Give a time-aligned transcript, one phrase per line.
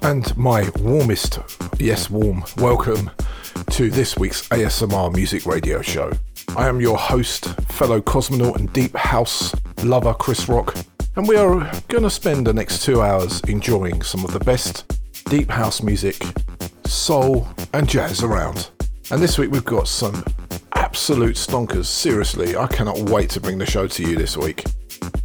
[0.00, 1.38] And my warmest,
[1.78, 3.10] yes, warm welcome
[3.72, 6.12] to this week's ASMR Music Radio Show.
[6.56, 9.54] I am your host, fellow cosmonaut and deep house
[9.84, 10.74] lover Chris Rock,
[11.16, 14.98] and we are going to spend the next two hours enjoying some of the best
[15.26, 16.24] deep house music,
[16.86, 18.70] soul, and jazz around.
[19.10, 20.24] And this week we've got some
[20.74, 21.84] absolute stonkers.
[21.84, 24.64] Seriously, I cannot wait to bring the show to you this week.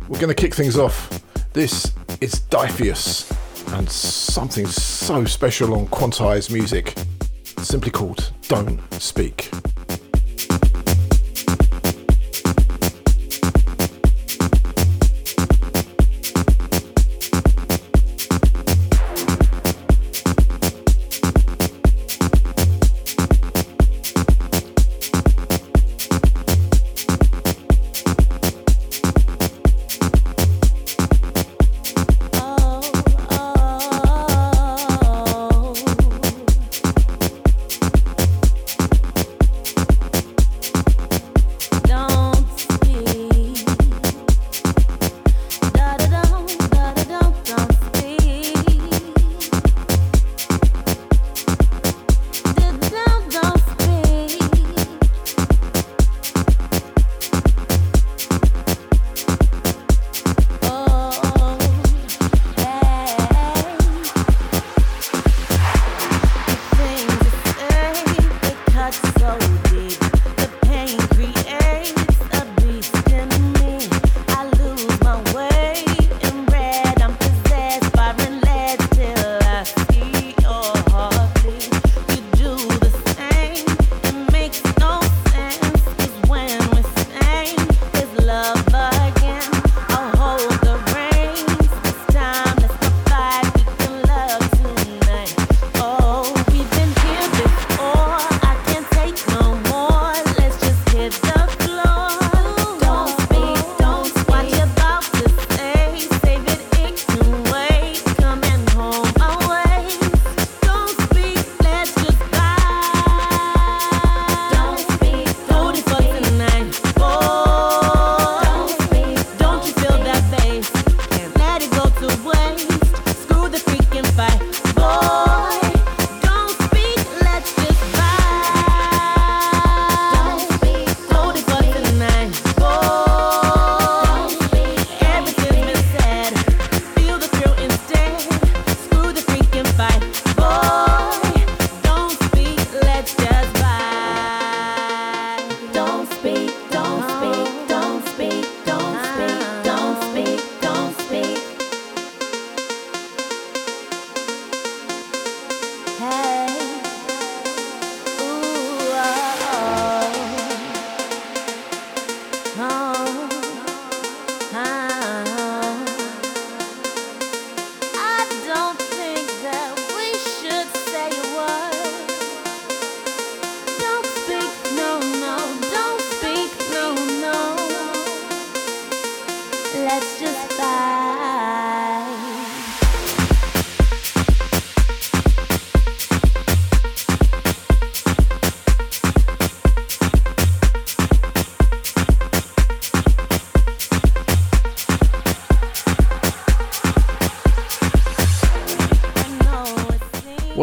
[0.09, 1.23] We're going to kick things off.
[1.53, 3.29] This is Diphius
[3.77, 6.95] and something so special on quantized music,
[7.59, 9.51] simply called Don't Speak.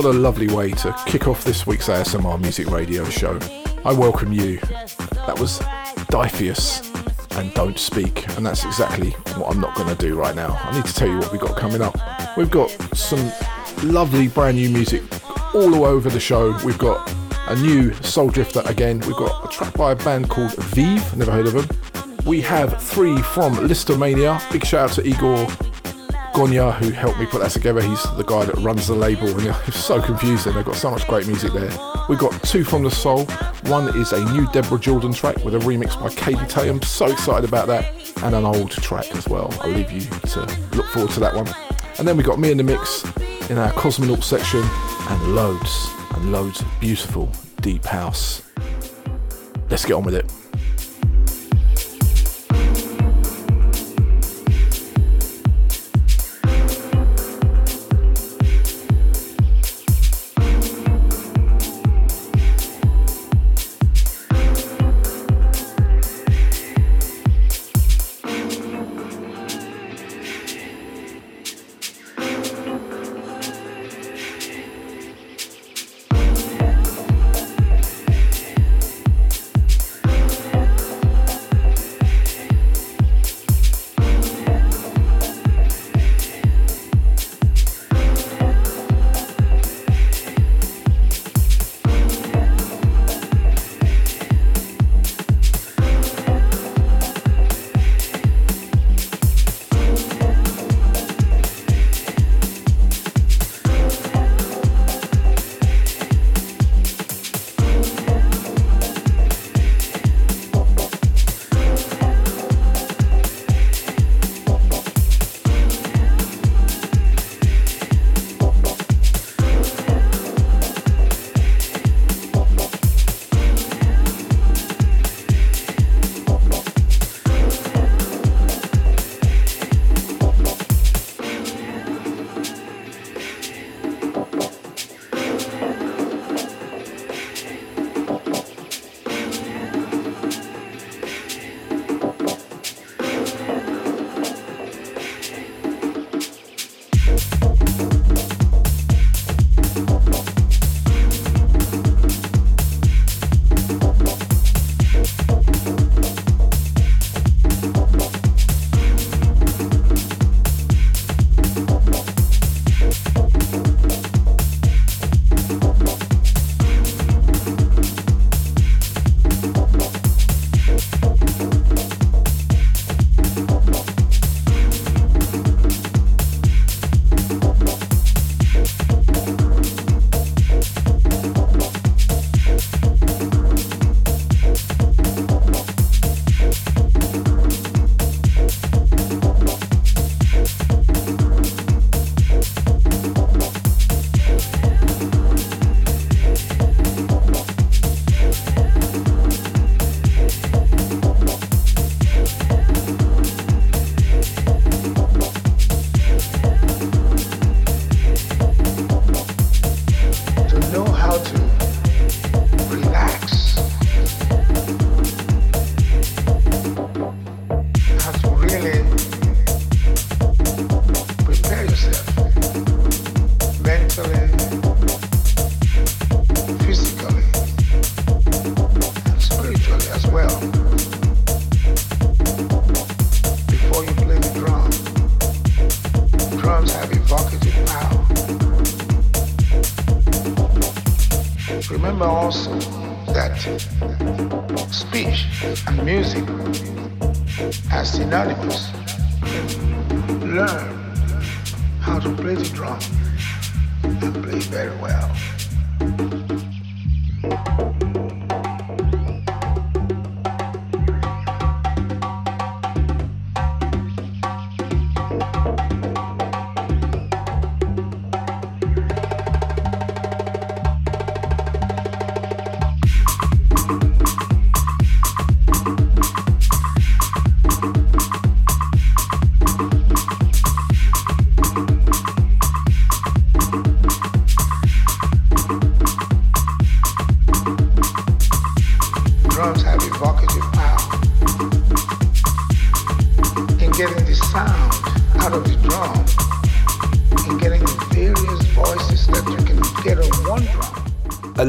[0.05, 3.39] What a lovely way to kick off this week's ASMR Music Radio show.
[3.87, 4.59] I welcome you.
[4.59, 5.61] That was
[6.11, 6.85] Diphius
[7.39, 10.61] and Don't Speak, and that's exactly what I'm not going to do right now.
[10.63, 11.97] I need to tell you what we've got coming up.
[12.37, 13.33] We've got some
[13.83, 15.03] lovely brand new music
[15.55, 16.55] all over the show.
[16.67, 17.11] We've got
[17.49, 19.01] a new Soul Drifter again.
[19.07, 22.15] We've got a track by a band called Vive, never heard of them.
[22.27, 24.39] We have three from Listomania.
[24.53, 25.47] Big shout out to Igor
[26.35, 27.81] Gonya, who helped me put that together.
[27.81, 30.53] He's the guy that runs the label, and it's so confusing.
[30.53, 31.71] They've got so much great music there.
[32.09, 33.25] We've got two from the soul.
[33.67, 36.69] One is a new Deborah Jordan track with a remix by Katie Tay.
[36.69, 37.87] I'm so excited about that,
[38.25, 39.55] and an old track as well.
[39.61, 40.41] I'll leave you to
[40.73, 41.49] look forward to that one.
[41.99, 43.05] And then we got me in the mix
[43.49, 44.65] in our Cosmonaut section,
[45.09, 47.31] and loads and loads of beautiful
[47.61, 48.43] deep house.
[49.71, 50.44] Let's get on with it.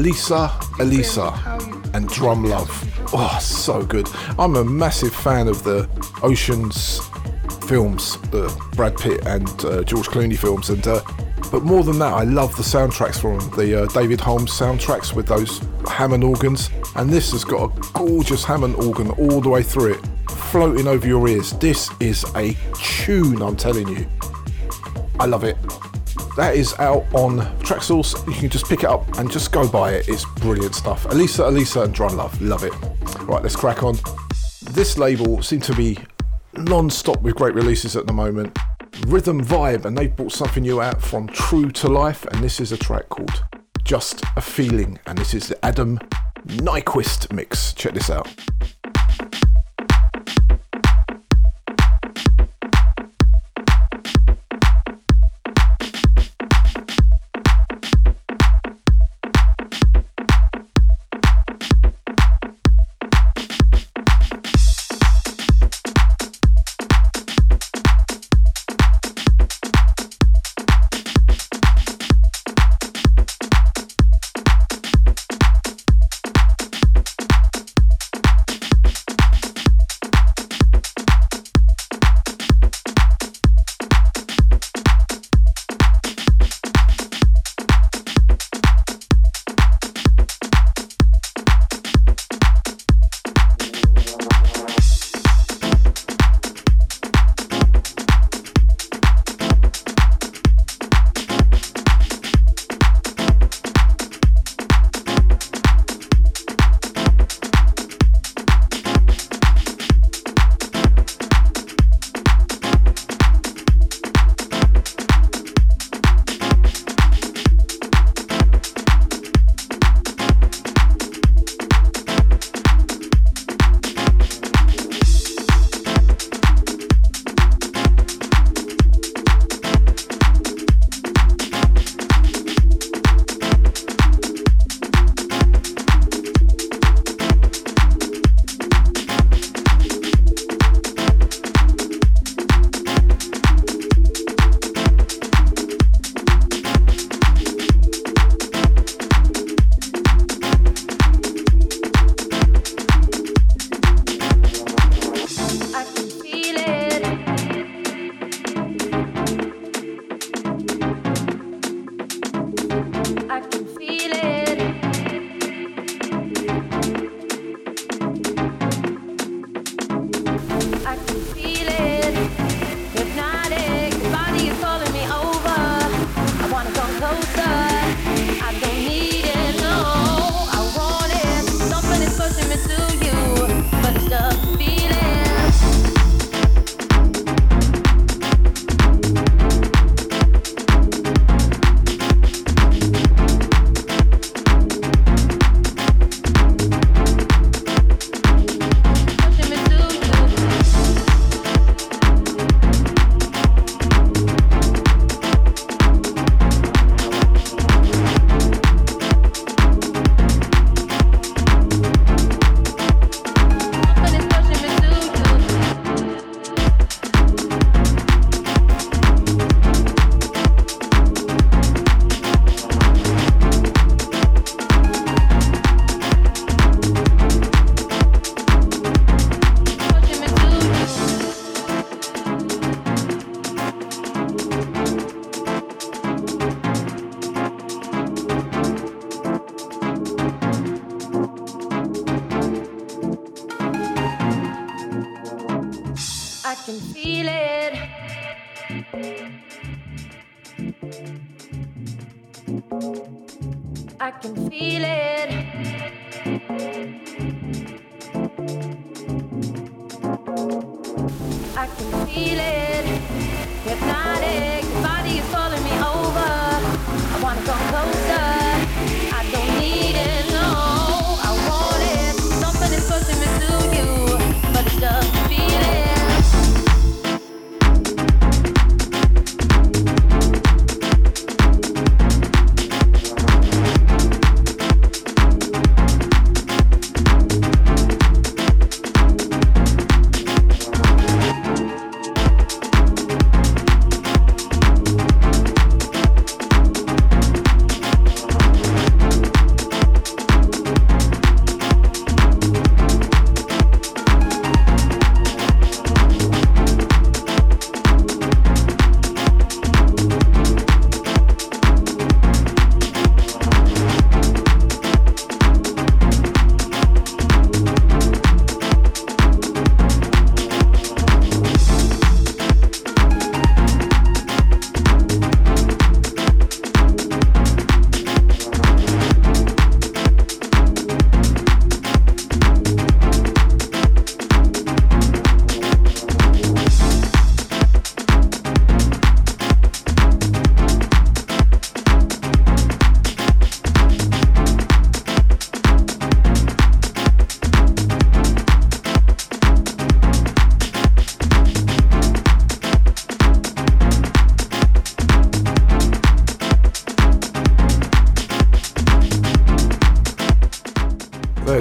[0.06, 1.32] Elisa, Elisa,
[1.92, 2.70] and Drum Love.
[3.12, 4.08] Oh, so good.
[4.38, 5.88] I'm a massive fan of the
[6.22, 7.00] Oceans
[7.66, 8.46] films, the
[8.76, 11.00] Brad Pitt and uh, George Clooney films, and uh,
[11.50, 15.26] but more than that, I love the soundtracks from the uh, David Holmes soundtracks with
[15.26, 16.70] those Hammond organs.
[16.94, 21.04] And this has got a gorgeous Hammond organ all the way through it, floating over
[21.04, 21.50] your ears.
[21.54, 24.06] This is a tune, I'm telling you.
[25.18, 25.56] I love it.
[26.36, 28.26] That is out on Traxsource.
[28.26, 30.06] You can just pick it up and just go buy it.
[30.06, 31.06] It's brilliant stuff.
[31.06, 32.38] Elisa, Elisa, and Drum Love.
[32.42, 32.74] Love it.
[33.22, 33.96] Right, let's crack on.
[34.72, 35.96] This label seems to be
[36.52, 38.58] non stop with great releases at the moment.
[39.06, 42.70] Rhythm Vibe, and they've brought something new out from True to Life, and this is
[42.70, 43.42] a track called
[43.82, 45.98] Just a Feeling, and this is the Adam
[46.46, 47.72] Nyquist mix.
[47.72, 48.28] Check this out.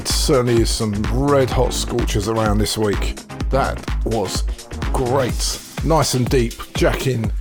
[0.03, 3.15] Certainly is some red hot scorchers around this week.
[3.49, 4.41] That was
[4.91, 5.61] great.
[5.85, 7.31] Nice and deep, jacking,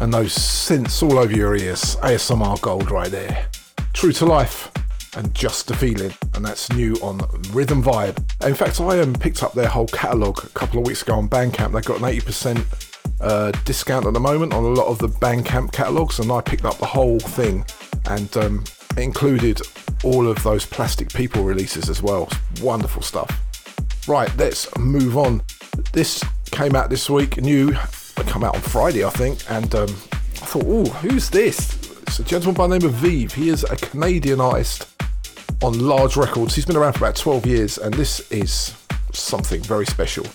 [0.00, 1.94] and those synths all over your ears.
[2.02, 3.46] ASMR gold right there.
[3.92, 4.72] True to life
[5.16, 7.20] and just a feeling, and that's new on
[7.52, 8.18] Rhythm Vibe.
[8.44, 11.28] In fact, I um, picked up their whole catalogue a couple of weeks ago on
[11.28, 11.72] Bandcamp.
[11.72, 12.64] They've got an 80%
[13.20, 16.64] uh, discount at the moment on a lot of the Bandcamp catalogues, and I picked
[16.64, 17.64] up the whole thing
[18.06, 18.64] and um,
[18.96, 19.60] included
[20.04, 22.28] all of those Plastic People releases as well.
[22.62, 23.30] Wonderful stuff.
[24.08, 25.42] Right, let's move on.
[25.92, 29.88] This came out this week, new, it came out on Friday, I think, and um,
[29.88, 31.74] I thought, oh, who's this?
[32.02, 33.32] It's a gentleman by the name of Vive.
[33.32, 34.86] He is a Canadian artist
[35.62, 36.54] on large records.
[36.54, 38.74] He's been around for about 12 years, and this is
[39.12, 40.26] something very special.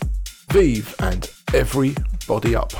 [0.50, 2.72] Vive and Everybody Up.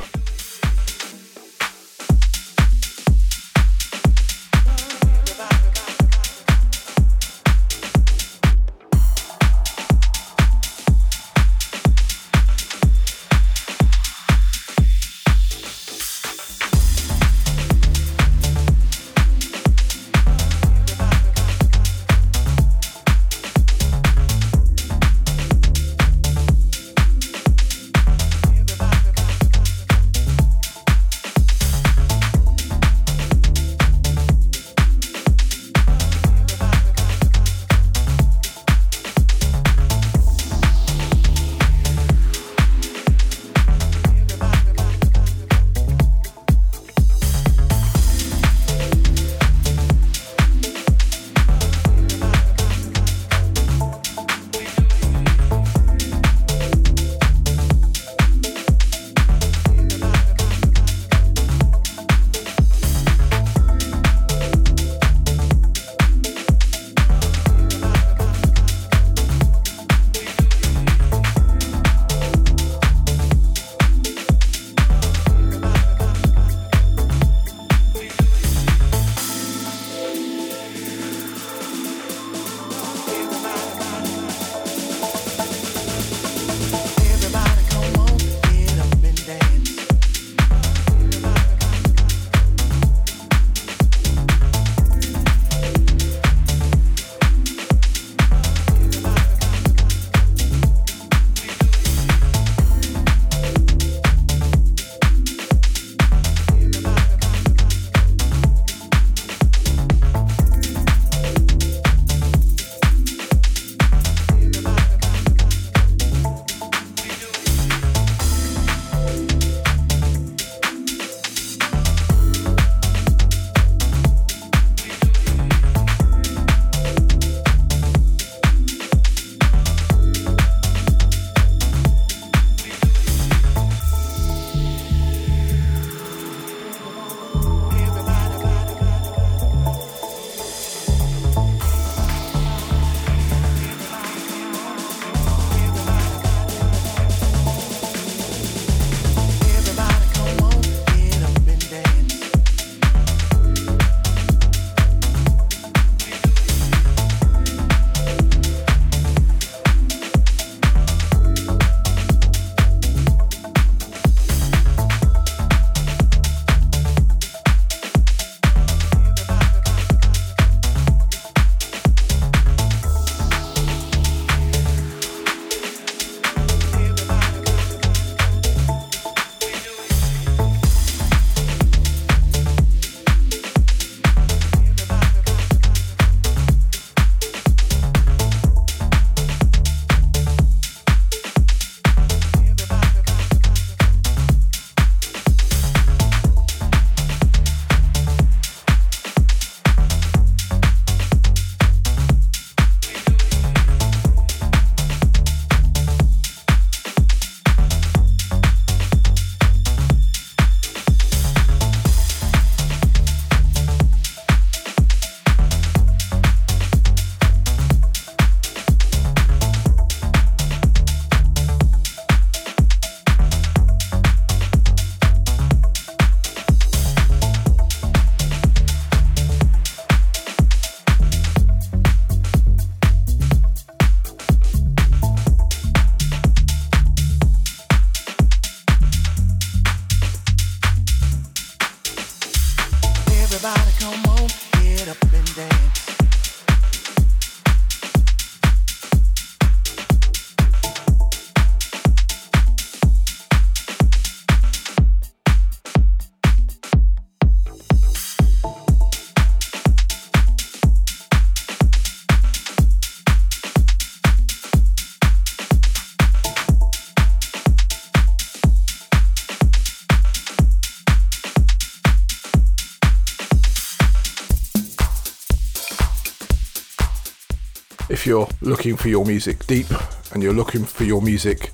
[278.66, 279.68] Looking for your music deep
[280.12, 281.52] and you're looking for your music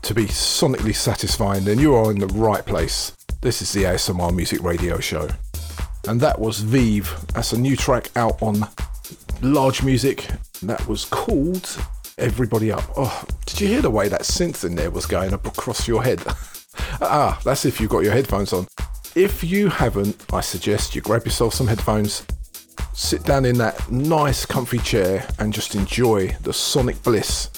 [0.00, 3.12] to be sonically satisfying, then you are in the right place.
[3.42, 5.28] This is the ASMR Music Radio Show.
[6.08, 7.26] And that was Vive.
[7.34, 8.66] That's a new track out on
[9.42, 10.26] Large Music.
[10.62, 11.68] That was called
[12.16, 12.84] Everybody Up.
[12.96, 16.02] Oh, did you hear the way that synth in there was going up across your
[16.02, 16.22] head?
[17.02, 18.66] ah, that's if you've got your headphones on.
[19.14, 22.24] If you haven't, I suggest you grab yourself some headphones
[22.94, 27.50] sit down in that nice comfy chair and just enjoy the sonic bliss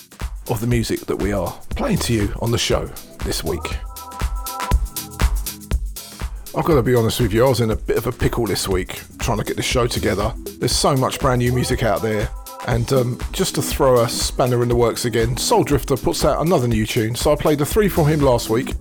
[0.49, 2.87] of the music that we are playing to you on the show
[3.25, 3.77] this week.
[6.57, 8.47] I've got to be honest with you, I was in a bit of a pickle
[8.47, 10.33] this week trying to get the show together.
[10.59, 12.31] There's so much brand new music out there.
[12.67, 16.45] And um, just to throw a spanner in the works again, Soul Drifter puts out
[16.45, 17.15] another new tune.
[17.15, 18.75] So I played the three from him last week.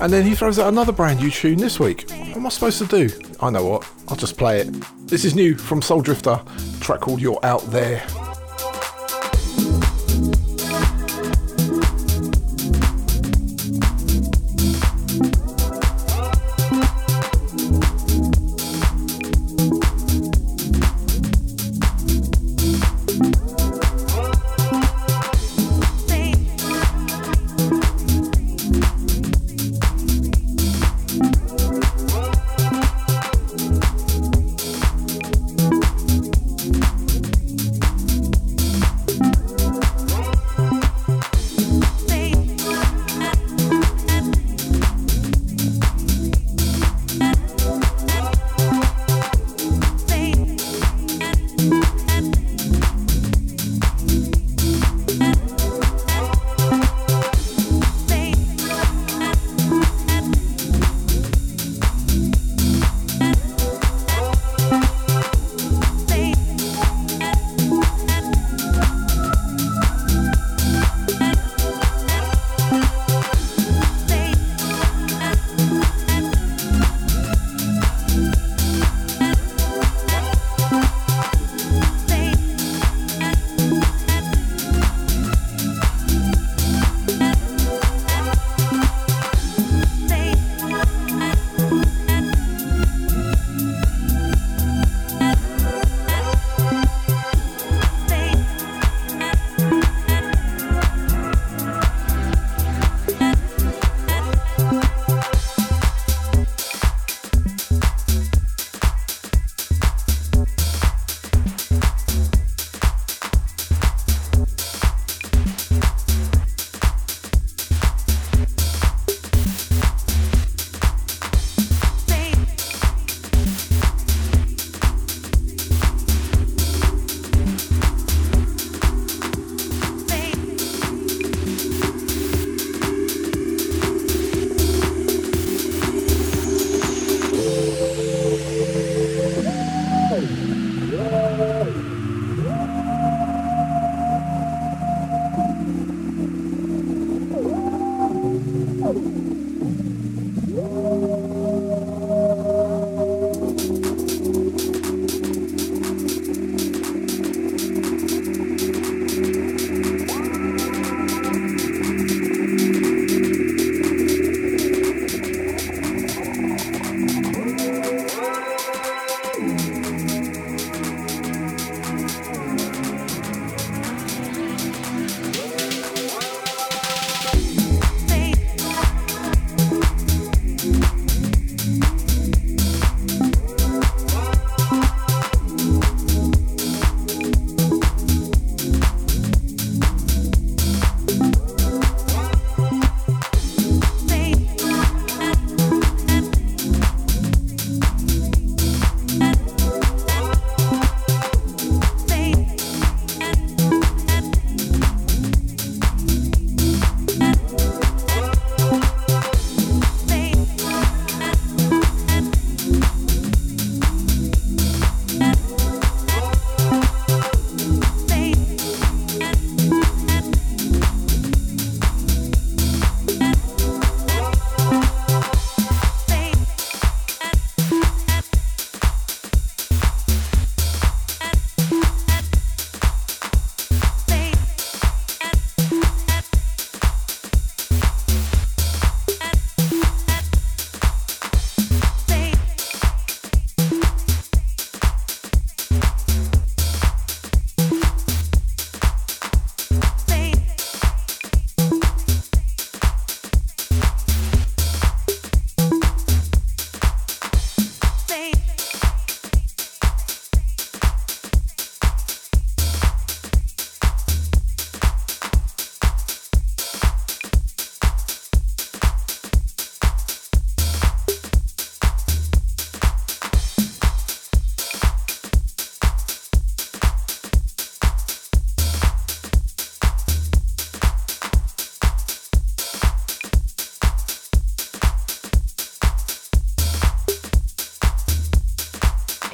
[0.00, 2.08] And then he throws out another brand new tune this week.
[2.10, 3.10] What am I supposed to do?
[3.40, 4.68] I know what, I'll just play it.
[5.08, 6.40] This is new from Soul Drifter,
[6.80, 8.06] track called You're Out There.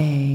[0.05, 0.34] stay.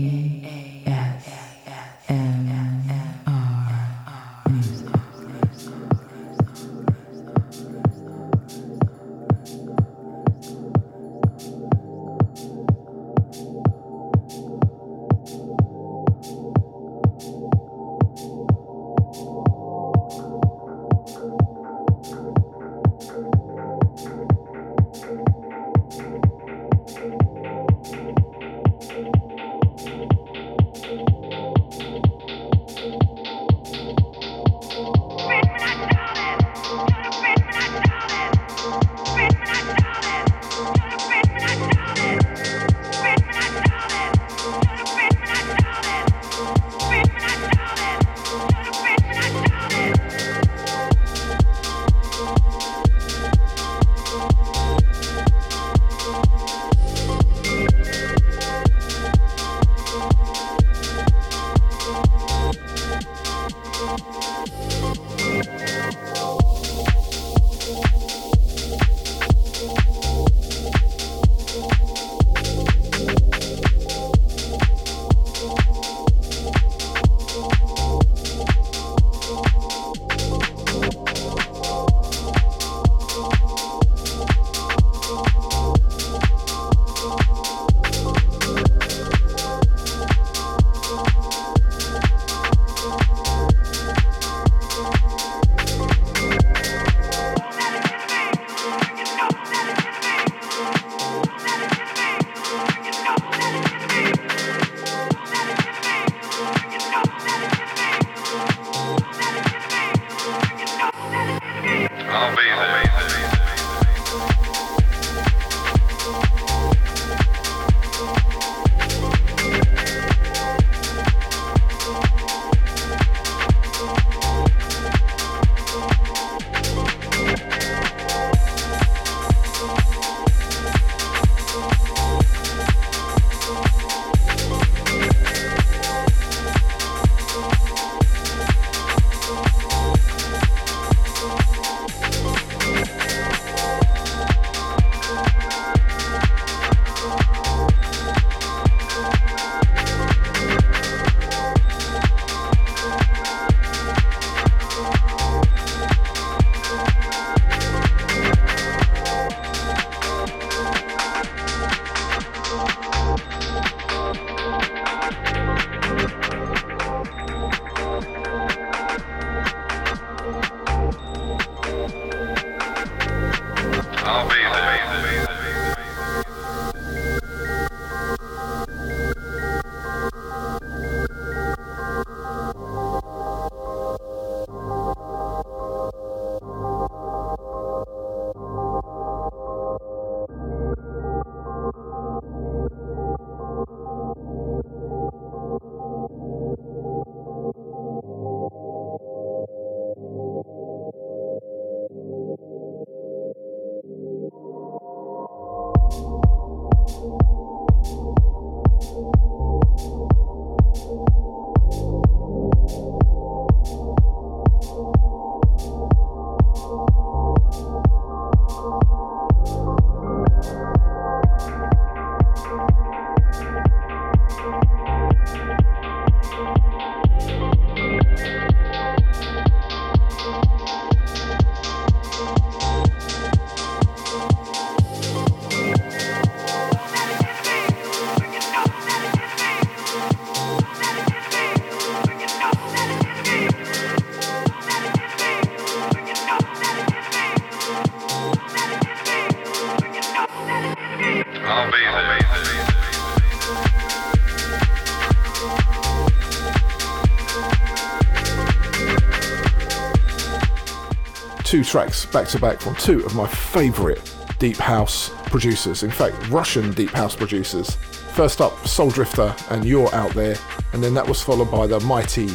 [261.50, 264.00] Two tracks back to back from two of my favourite
[264.38, 267.74] deep house producers, in fact, Russian deep house producers.
[268.14, 270.36] First up, Soul Drifter and You're Out There,
[270.72, 272.28] and then that was followed by the mighty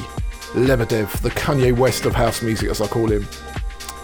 [0.52, 3.26] Lebedev, the Kanye West of house music, as I call him,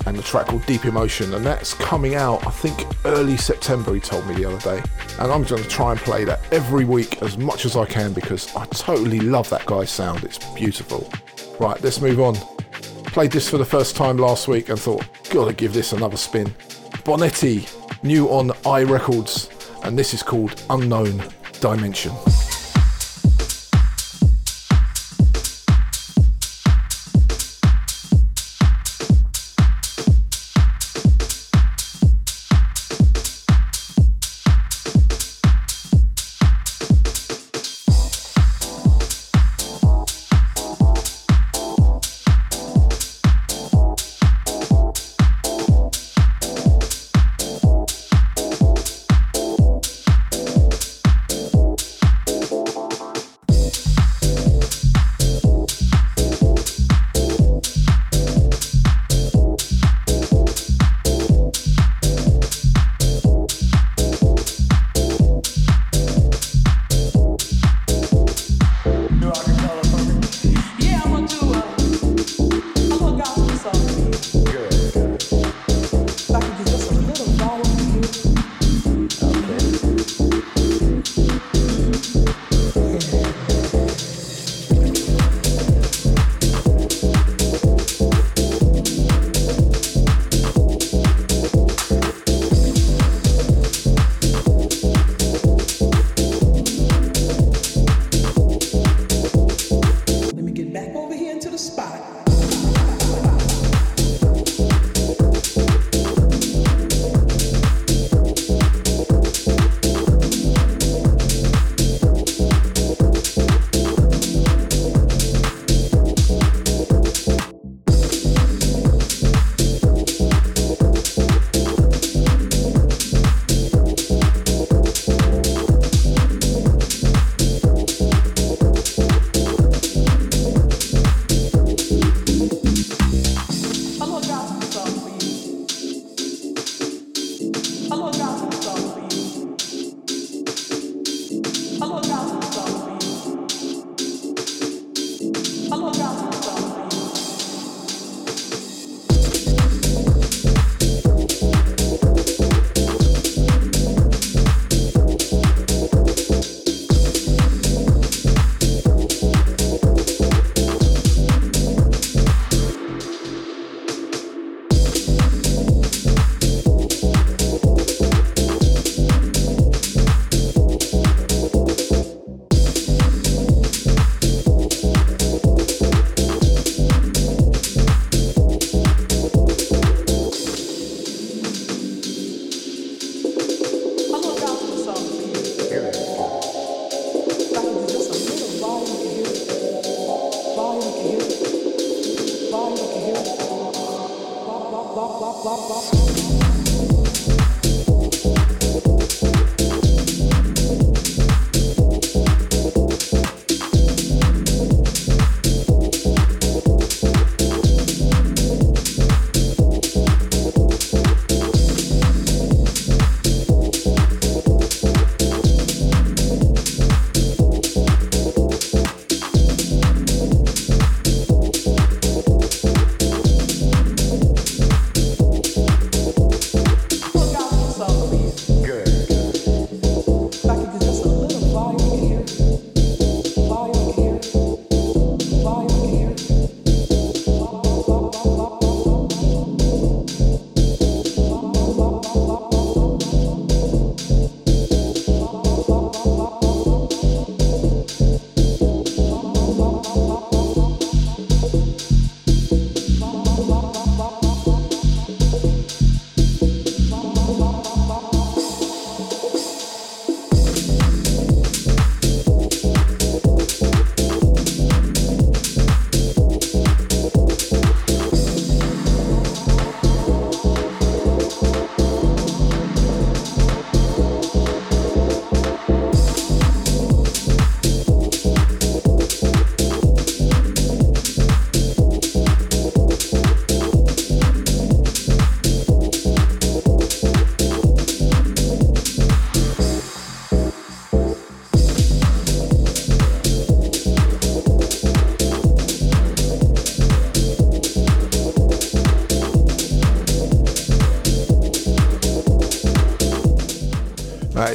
[0.06, 4.00] and the track called Deep Emotion, and that's coming out, I think, early September, he
[4.00, 4.82] told me the other day.
[5.20, 8.14] And I'm going to try and play that every week as much as I can
[8.14, 10.24] because I totally love that guy's sound.
[10.24, 11.12] It's beautiful.
[11.60, 12.38] Right, let's move on.
[13.12, 16.48] Played this for the first time last week and thought, gotta give this another spin.
[17.04, 17.68] Bonetti,
[18.04, 19.50] new on I Records,
[19.84, 21.22] and this is called Unknown
[21.60, 22.14] Dimension.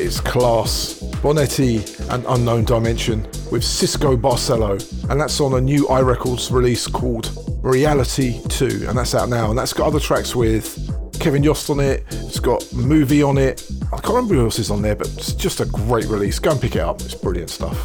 [0.06, 1.00] Its class.
[1.20, 1.80] Bonetti
[2.12, 4.80] and Unknown Dimension with Cisco Barcelo,
[5.10, 7.30] and that's on a new iRecords release called
[7.62, 9.50] Reality 2, and that's out now.
[9.50, 10.78] And that's got other tracks with
[11.18, 13.68] Kevin Yost on it, it's got Movie on it.
[13.86, 16.38] I can't remember who else is on there, but it's just a great release.
[16.38, 17.76] Go and pick it up, it's brilliant stuff.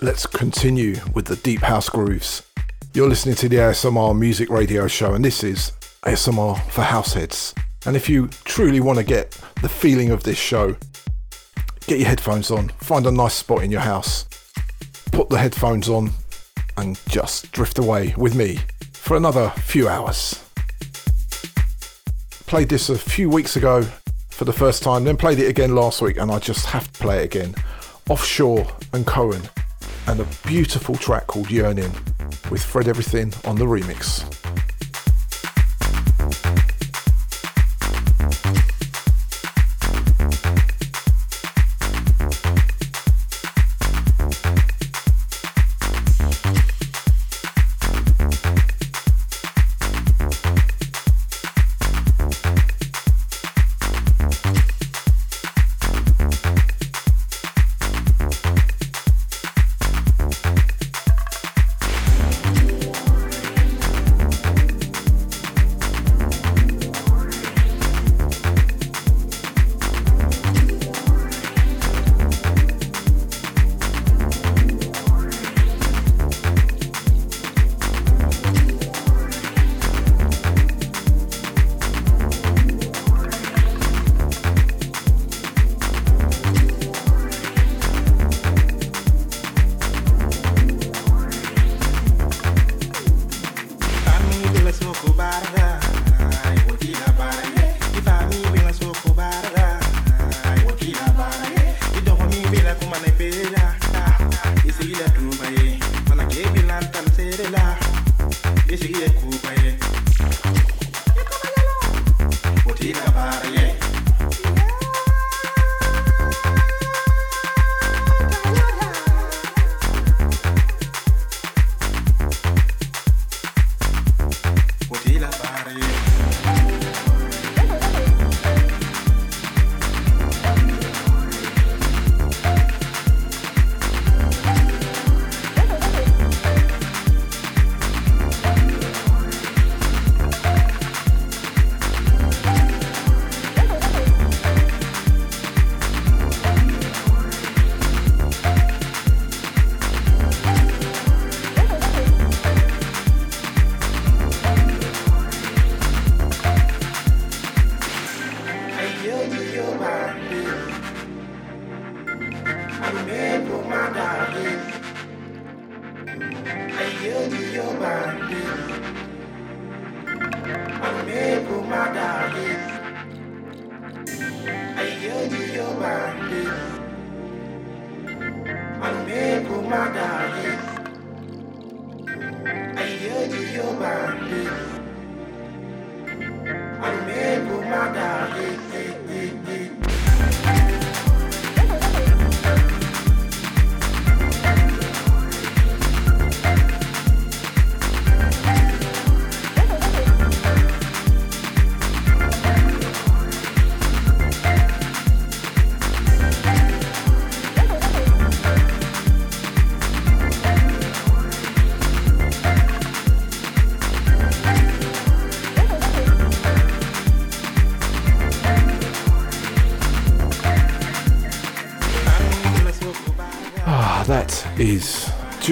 [0.00, 2.42] Let's continue with the Deep House Grooves.
[2.94, 5.72] You're listening to the ASMR Music Radio Show, and this is
[6.04, 7.54] ASMR for Househeads.
[7.84, 9.36] And if you truly want to get
[9.82, 10.76] feeling of this show,
[11.88, 14.26] get your headphones on, find a nice spot in your house,
[15.10, 16.08] put the headphones on,
[16.76, 18.60] and just drift away with me
[18.92, 20.40] for another few hours.
[22.46, 23.82] Played this a few weeks ago
[24.30, 27.00] for the first time, then played it again last week, and I just have to
[27.00, 27.52] play it again.
[28.08, 29.42] Offshore and Cohen,
[30.06, 31.92] and a beautiful track called Yearning
[32.52, 34.31] with Fred Everything on the remix.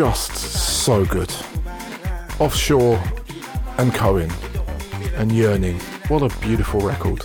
[0.00, 1.30] Just so good.
[2.38, 2.98] Offshore
[3.76, 4.30] and Cohen
[5.16, 5.78] and Yearning.
[6.08, 7.22] What a beautiful record.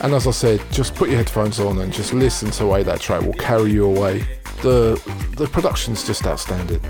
[0.00, 3.00] And as I said, just put your headphones on and just listen to way that
[3.00, 4.24] track will carry you away.
[4.62, 4.98] The
[5.36, 6.80] the production's just outstanding.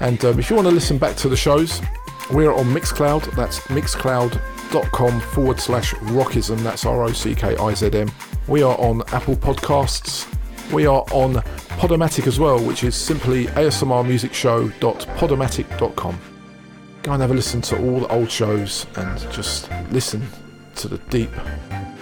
[0.00, 1.82] And um, if you want to listen back to the shows,
[2.30, 3.34] we're on Mixcloud.
[3.34, 6.58] That's mixcloud.com forward slash rockizm.
[6.58, 8.12] That's R O C K I Z M.
[8.46, 10.32] We are on Apple Podcasts.
[10.72, 11.42] We are on
[11.78, 16.20] Podomatic as well, which is simply asmrmusicshow.podomatic.com.
[17.02, 20.26] Go and have a listen to all the old shows and just listen
[20.74, 21.30] to the deep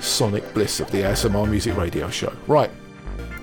[0.00, 2.32] sonic bliss of the ASMR Music Radio Show.
[2.46, 2.70] Right,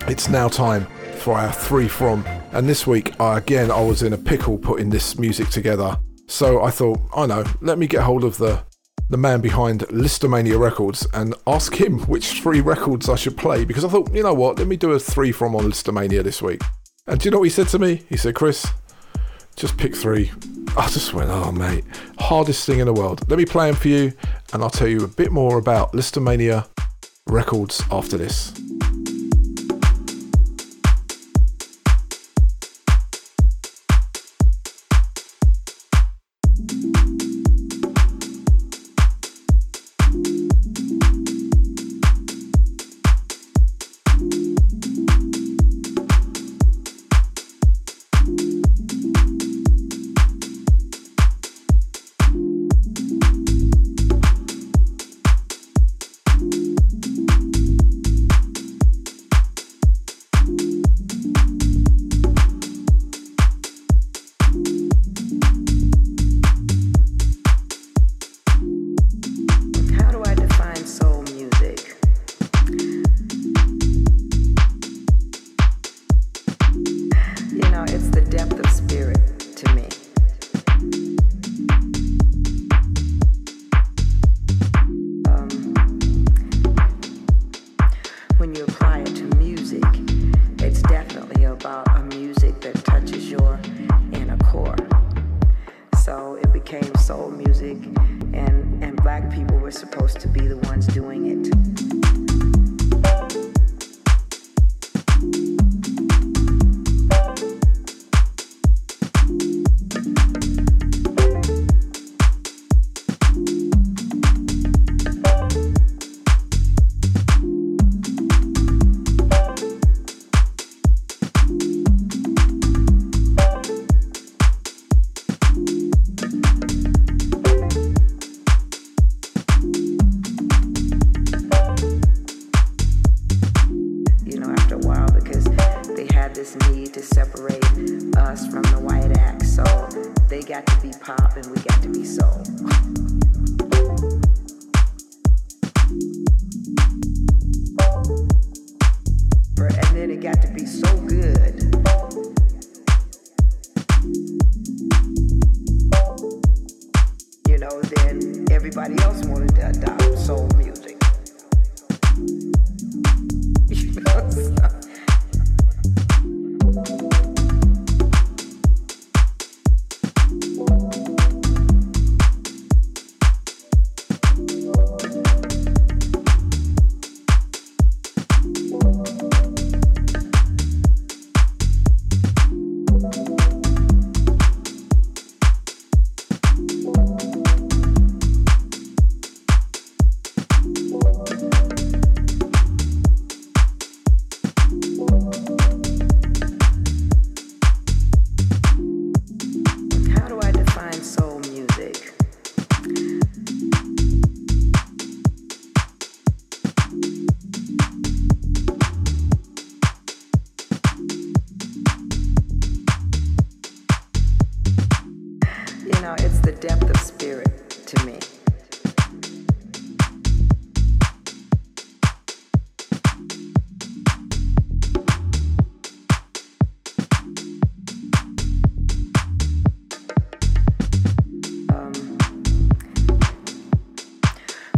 [0.08, 4.14] it's now time for our three from, and this week, I, again, I was in
[4.14, 6.00] a pickle putting this music together.
[6.28, 8.64] So I thought, I know, let me get hold of the
[9.14, 13.86] the man behind Listomania Records, and ask him which three records I should play because
[13.86, 16.62] I thought, you know what, let me do a three from on Listomania this week.
[17.06, 18.02] And do you know what he said to me?
[18.10, 18.66] He said, Chris,
[19.56, 20.32] just pick three.
[20.78, 21.84] I just went, oh, mate,
[22.18, 23.30] hardest thing in the world.
[23.30, 24.14] Let me play them for you,
[24.52, 26.68] and I'll tell you a bit more about Listomania
[27.28, 28.52] Records after this.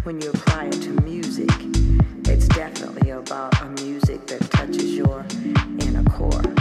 [0.06, 1.50] when you apply it to music,
[2.28, 5.26] it's definitely about a music that touches your
[5.80, 6.55] inner core.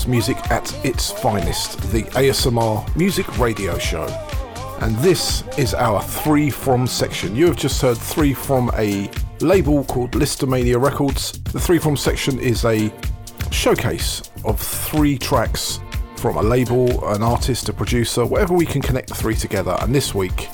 [0.00, 4.06] House music at its finest, the ASMR Music Radio Show.
[4.80, 7.36] And this is our three from section.
[7.36, 11.32] You have just heard three from a label called Listomania Records.
[11.32, 12.90] The three from section is a
[13.50, 15.80] showcase of three tracks
[16.16, 19.76] from a label, an artist, a producer, whatever we can connect the three together.
[19.80, 20.48] And this week,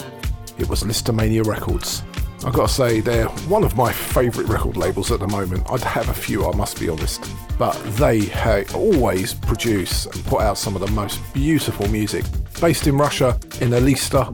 [0.59, 2.03] it was Listomania Records.
[2.45, 5.71] I've got to say, they're one of my favourite record labels at the moment.
[5.71, 7.31] I'd have a few, I must be honest.
[7.59, 8.31] But they
[8.75, 12.25] always produce and put out some of the most beautiful music.
[12.61, 14.29] Based in Russia, in Elista,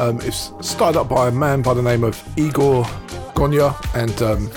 [0.00, 2.84] um, it's started up by a man by the name of Igor
[3.34, 4.50] Gonya and um,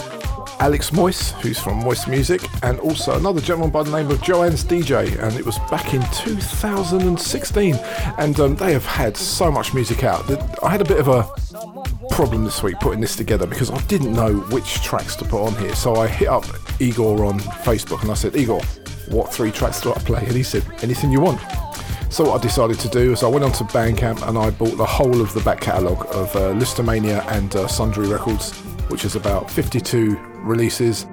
[0.61, 4.63] Alex Moise, who's from Moist Music, and also another gentleman by the name of Joanne's
[4.63, 7.73] DJ, and it was back in 2016.
[8.19, 10.29] And um, they have had so much music out.
[10.63, 11.27] I had a bit of a
[12.11, 15.55] problem this week putting this together because I didn't know which tracks to put on
[15.55, 15.73] here.
[15.73, 16.45] So I hit up
[16.81, 18.61] Igor on Facebook and I said, Igor,
[19.09, 20.25] what three tracks do I play?
[20.25, 21.39] And he said, anything you want.
[22.11, 24.75] So what I decided to do is I went on onto Bandcamp and I bought
[24.75, 28.51] the whole of the back catalogue of uh, Lisztomania and uh, Sundry Records,
[28.89, 31.07] which is about 52 releases,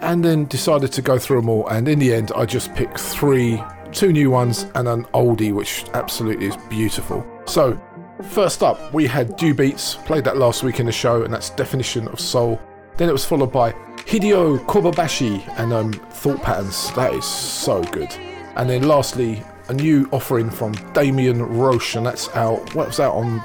[0.00, 1.66] and then decided to go through them all.
[1.68, 5.84] And in the end, I just picked three, two new ones and an oldie, which
[5.94, 7.26] absolutely is beautiful.
[7.46, 7.80] So,
[8.22, 11.50] first up, we had Dew Beats, played that last week in the show, and that's
[11.50, 12.60] Definition of Soul.
[12.98, 13.72] Then it was followed by
[14.08, 16.92] Hideo Kobayashi and um, Thought Patterns.
[16.94, 18.12] That is so good.
[18.56, 22.74] And then lastly, a new offering from Damien Roche, and that's out.
[22.74, 23.36] What was out on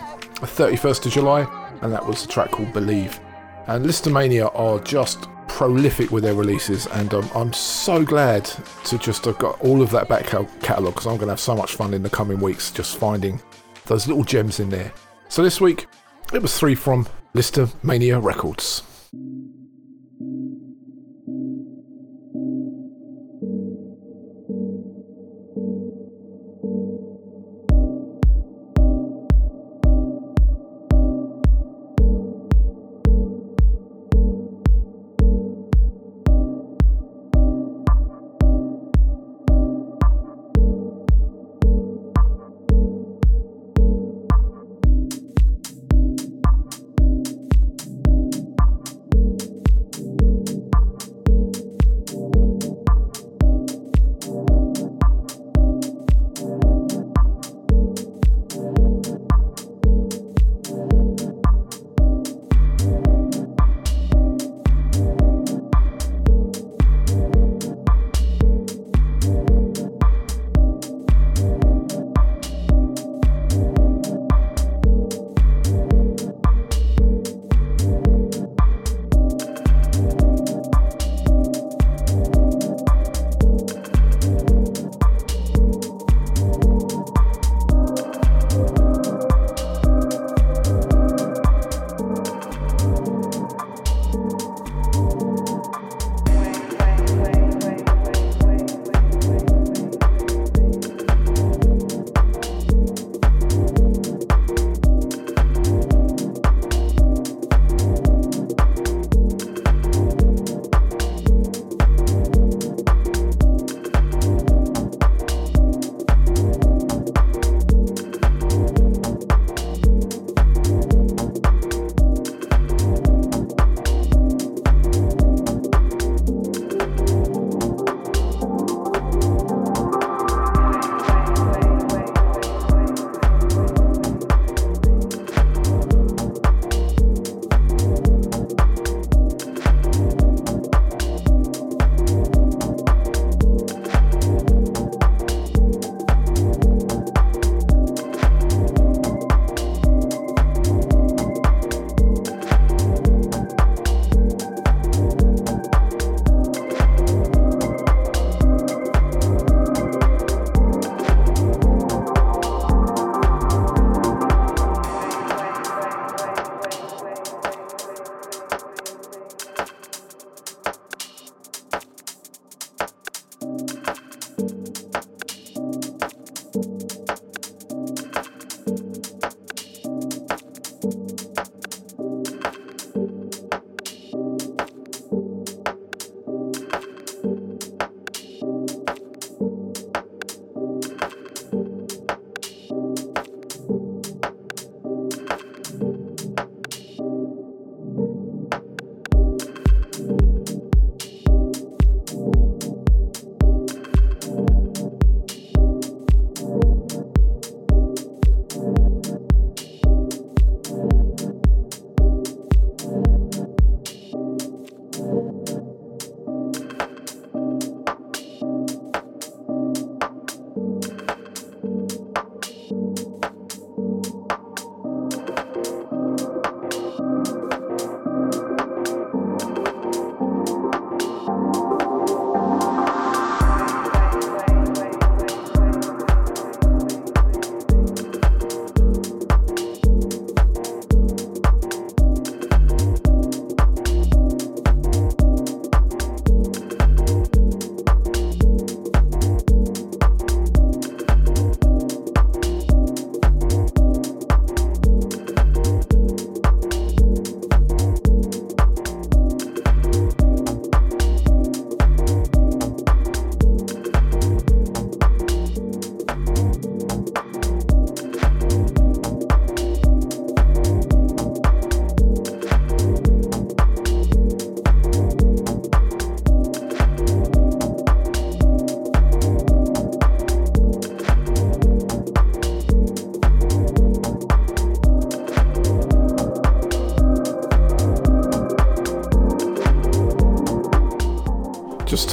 [0.41, 3.19] the 31st of July, and that was a track called Believe.
[3.67, 8.45] And Listomania are just prolific with their releases, and um, I'm so glad
[8.85, 11.55] to just have got all of that back catalogue because I'm going to have so
[11.55, 13.39] much fun in the coming weeks just finding
[13.85, 14.91] those little gems in there.
[15.29, 15.85] So this week,
[16.33, 18.81] it was three from Listomania Records.
[19.13, 19.62] Thank you.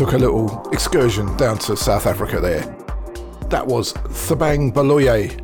[0.01, 2.63] Took a little excursion down to South Africa there.
[3.51, 5.39] That was Thabang Baloyi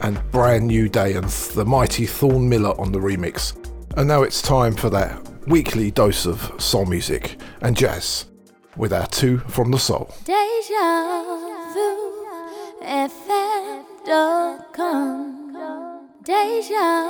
[0.00, 3.56] and Brand New Day and the mighty Thorn Miller on the remix.
[3.96, 8.26] And now it's time for that weekly dose of soul music and jazz
[8.76, 10.14] with our two from the soul.
[10.22, 11.24] Deja
[11.74, 12.26] vu,
[12.82, 13.26] FM.com.
[16.22, 17.05] Deja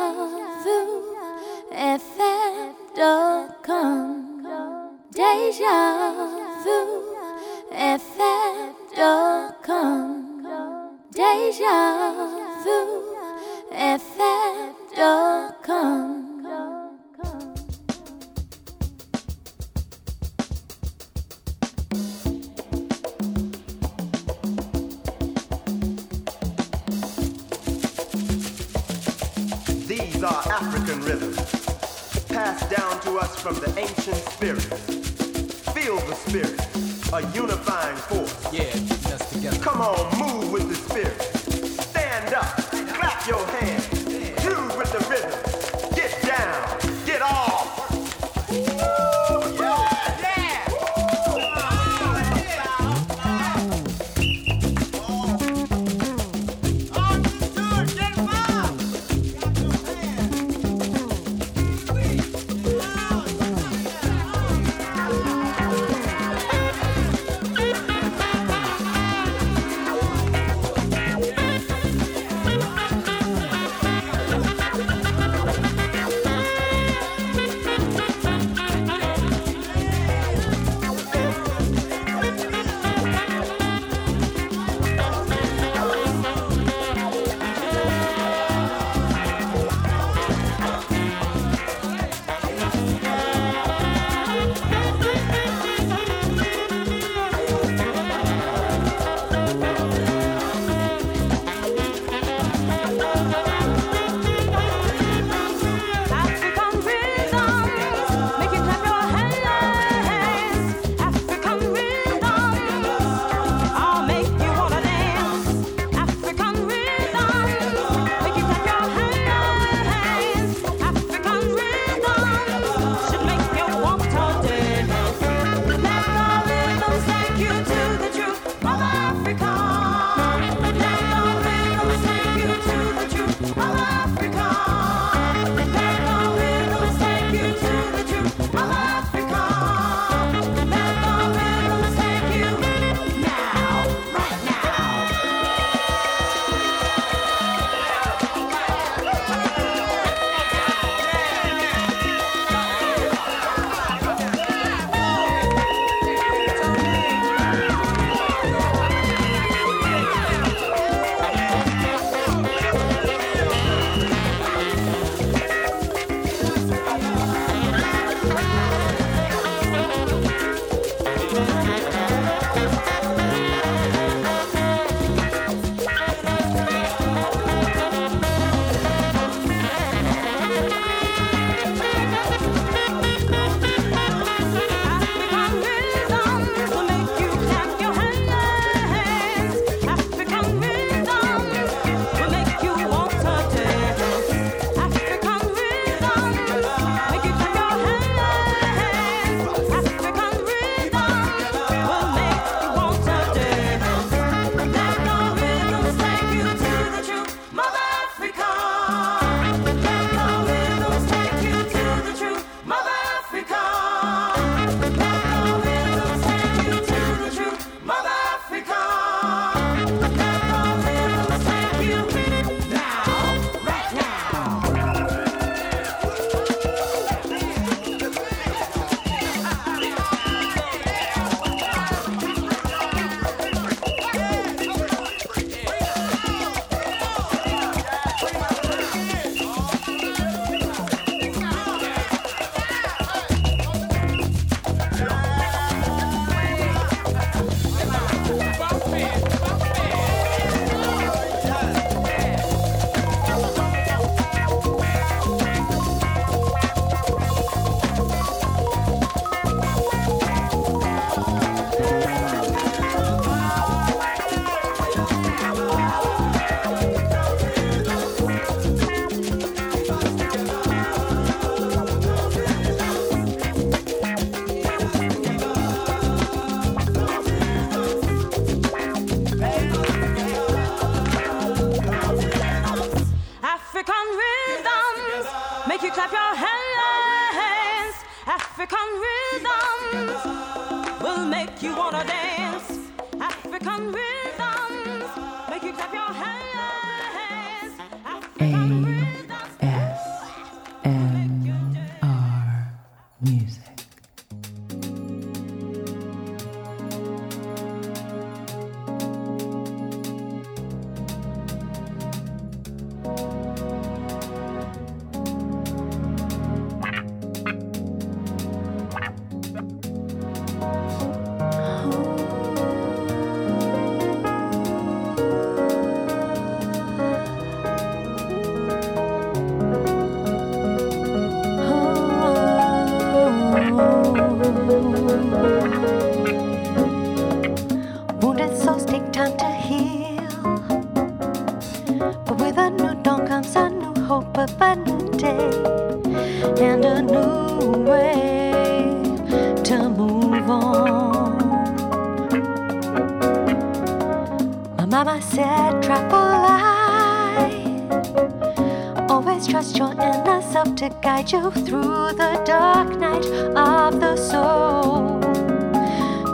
[361.26, 365.20] guide you through the dark night of the soul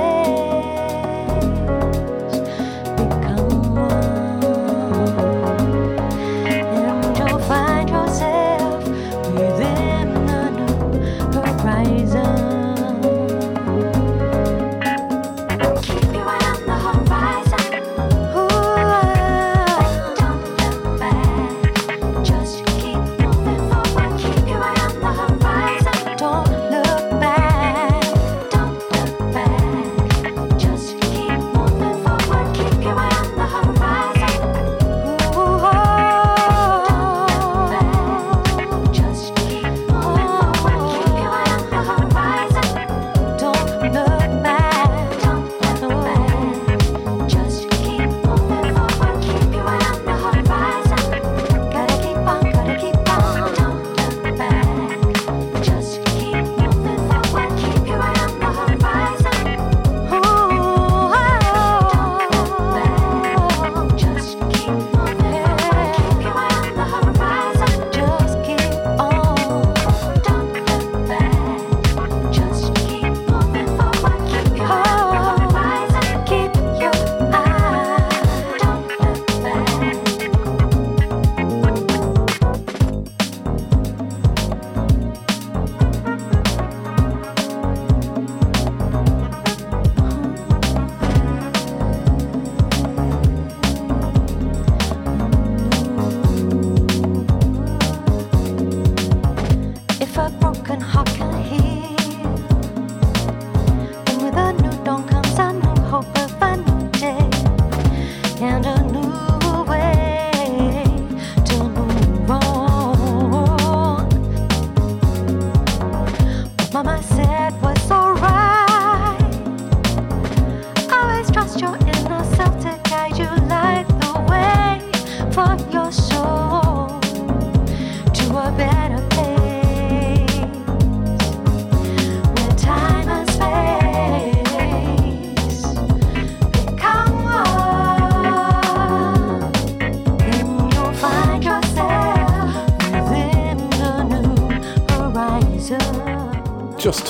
[2.96, 3.50] become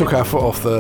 [0.01, 0.79] took our foot off the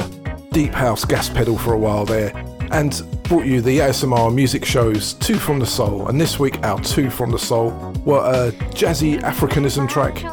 [0.51, 2.33] deep house gas pedal for a while there
[2.71, 6.09] and brought you the ASMR music shows Two from the Soul.
[6.09, 7.69] And this week, our Two from the Soul
[8.07, 10.25] were a jazzy Africanism track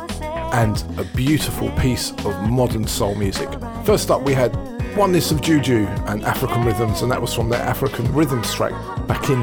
[0.54, 3.50] and a beautiful piece of modern soul music.
[3.84, 4.56] First up, we had
[4.96, 8.72] Oneness of Juju and African Rhythms, and that was from their African Rhythms track
[9.06, 9.40] back in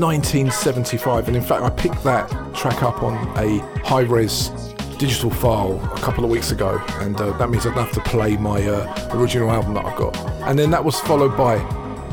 [0.00, 1.28] 1975.
[1.28, 4.65] And in fact, I picked that track up on a high res
[4.98, 8.10] digital file a couple of weeks ago, and uh, that means I don't have to
[8.10, 10.16] play my uh, original album that I've got.
[10.48, 11.58] And then that was followed by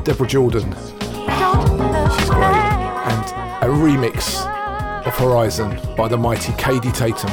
[0.03, 2.59] Deborah Jordan, she's great,
[3.09, 3.25] and
[3.63, 4.45] a remix
[5.05, 7.31] of Horizon by the mighty Kaidi Tatham.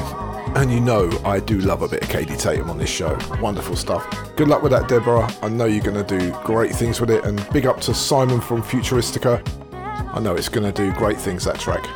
[0.57, 3.17] And you know I do love a bit of Kaidi Tatham on this show.
[3.41, 4.07] Wonderful stuff.
[4.37, 5.33] Good luck with that, Deborah.
[5.43, 7.25] I know you're going to do great things with it.
[7.25, 9.47] And big up to Simon from Futuristica.
[9.73, 11.87] I know it's going to do great things, that track.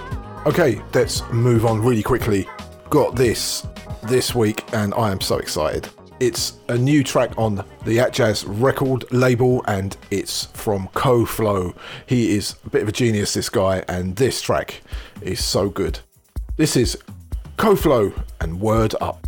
[0.46, 2.46] Okay, let's move on really quickly.
[2.94, 3.66] Got this
[4.04, 5.88] this week, and I am so excited.
[6.20, 11.76] It's a new track on the Atjazz record label and it's from Koflo.
[12.06, 14.80] He is a bit of a genius, this guy, and this track
[15.22, 15.98] is so good.
[16.56, 16.96] This is
[17.56, 19.23] Koflo and Word Up.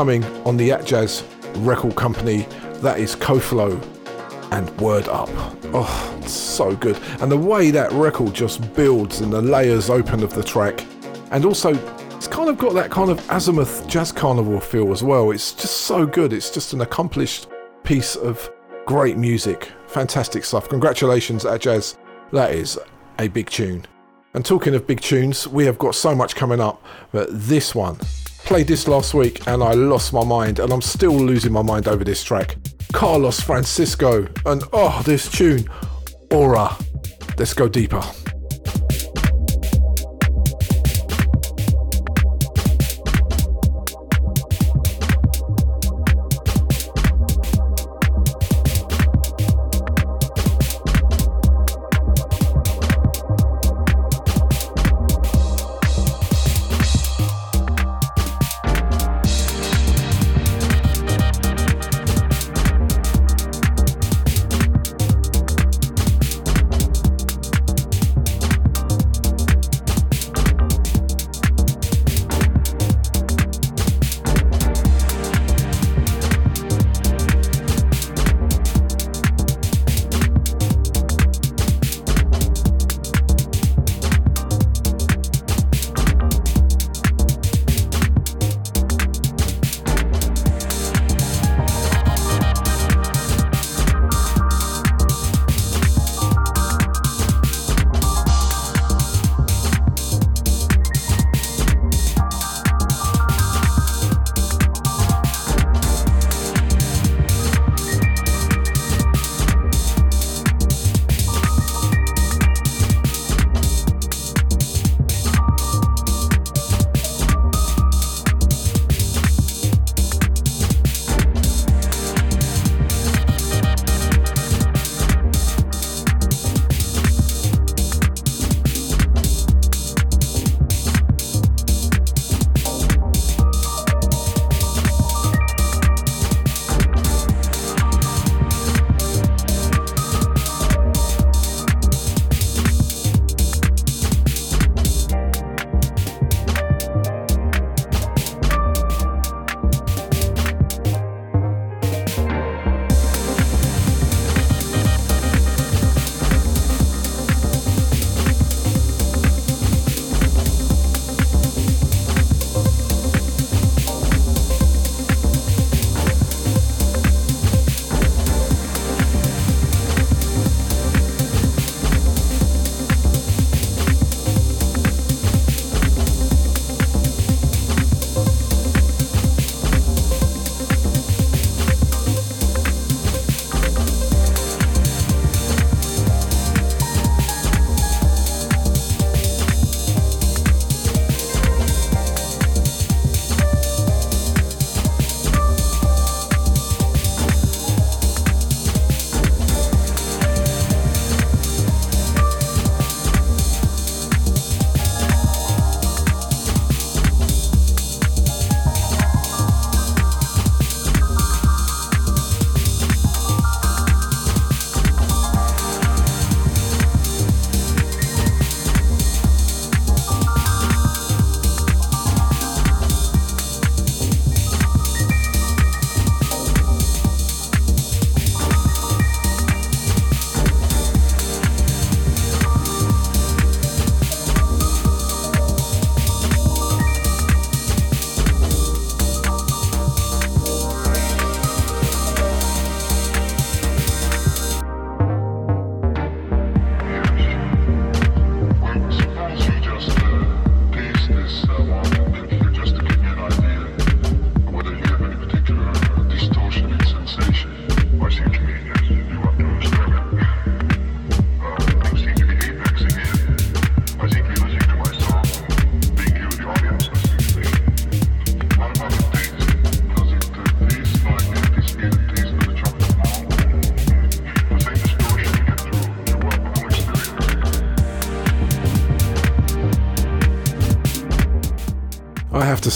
[0.00, 1.26] Forthcoming on the Atjazz
[1.66, 2.46] record company.
[2.80, 3.78] That is Koflo
[4.50, 5.28] and Word Up.
[5.74, 6.98] Oh, it's so good.
[7.20, 10.86] And the way that record just builds and the layers open of the track.
[11.32, 11.74] And also,
[12.16, 15.32] it's kind of got that kind of Azymuth Jazz Carnival feel as well.
[15.32, 16.32] It's just so good.
[16.32, 17.48] It's just an accomplished
[17.84, 18.50] piece of
[18.86, 20.68] great music Fantastic stuff.
[20.68, 21.98] Congratulations, Atjazz.
[22.32, 22.78] That is
[23.18, 23.84] a big tune.
[24.32, 26.82] And talking of big tunes, we have got so much coming up,
[27.12, 27.98] but this one,
[28.44, 31.88] played this last week and I lost my mind, and I'm still losing my mind
[31.88, 32.56] over this track.
[32.92, 35.68] Carlos Francisco, and oh, this tune,
[36.30, 36.76] Aura.
[37.38, 38.02] Let's go deeper.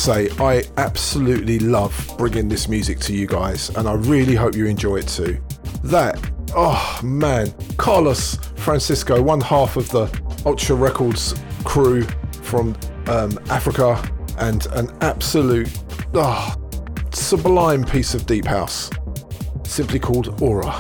[0.04, 4.66] Say, I absolutely love bringing this music to you guys, and I really hope you
[4.66, 5.40] enjoy it too.
[5.82, 6.20] That,
[6.54, 10.06] oh man, Carlos Francisco, one half of the
[10.44, 12.02] Ultra Records crew
[12.42, 12.76] from
[13.06, 13.98] um, Africa,
[14.36, 15.70] and an absolute
[16.12, 16.54] oh,
[17.14, 18.90] sublime piece of deep house,
[19.62, 20.74] simply called Aura.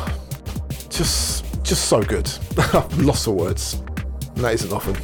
[0.90, 2.30] Just, just so good.
[2.98, 3.82] Lots of words.
[4.34, 4.96] And that isn't often.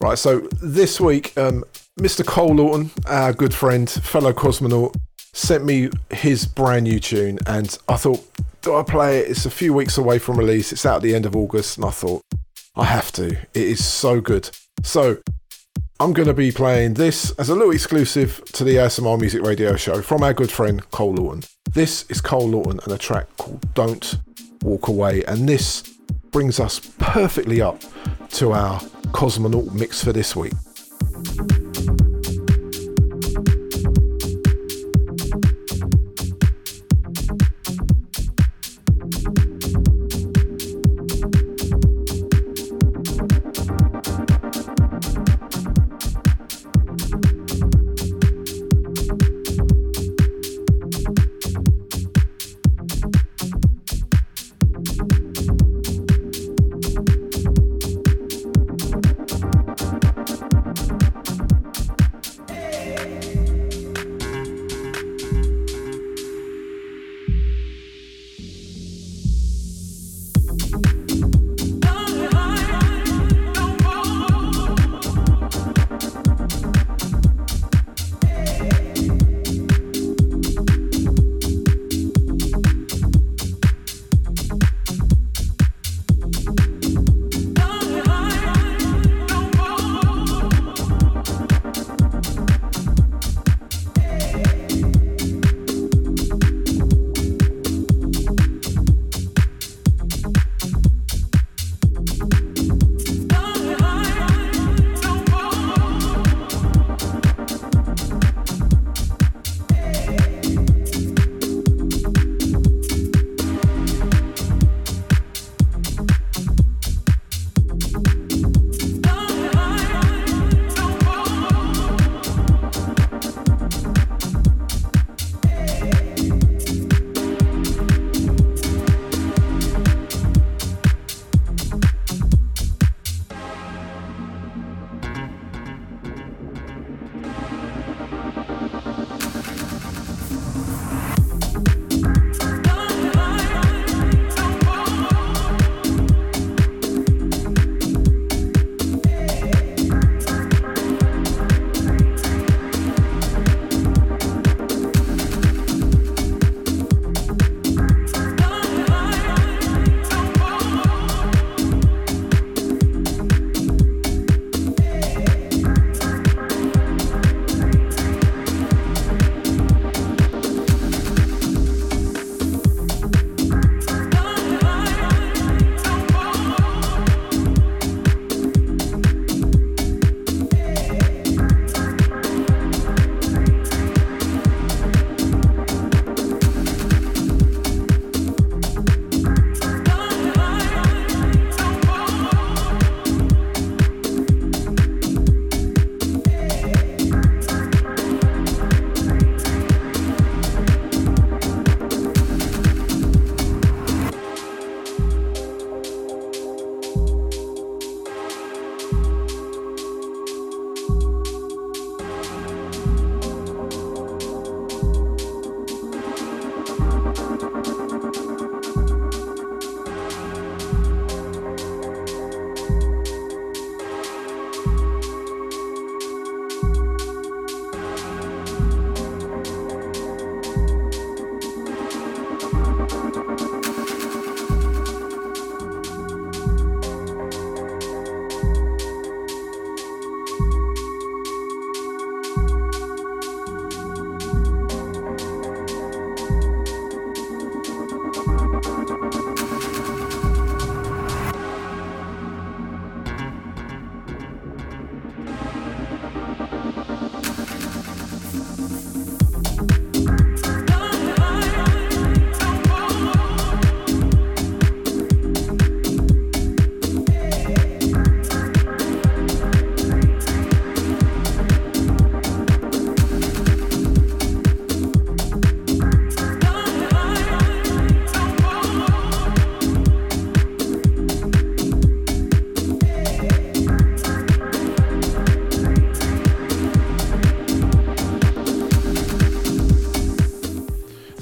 [0.00, 1.63] Right, so this week, um,
[2.00, 2.26] Mr.
[2.26, 4.96] Cole Lawton, our good friend, fellow cosmonaut,
[5.32, 8.20] sent me his brand new tune, and I thought
[8.62, 9.30] do I play it?
[9.30, 10.72] It's a few weeks away from release.
[10.72, 12.22] It's out at the end of August, and I thought
[12.74, 13.26] I have to.
[13.26, 14.50] It is so good.
[14.82, 15.18] So
[16.00, 19.76] I'm going to be playing this as a little exclusive to the ASMR Music Radio
[19.76, 21.42] Show from our good friend Cole Lawton.
[21.70, 24.18] This is Cole Lawton and a track called Don't
[24.62, 25.82] Walk Away, and this
[26.32, 27.82] brings us perfectly up
[28.30, 28.80] to our
[29.12, 30.54] cosmonaut mix for this week.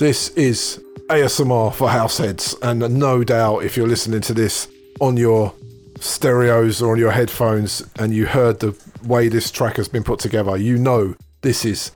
[0.03, 4.66] This is ASMR for househeads, and no doubt if you're listening to this
[4.99, 5.55] on your
[6.01, 10.19] stereos or on your headphones and you heard the way this track has been put
[10.19, 11.93] together, you know this is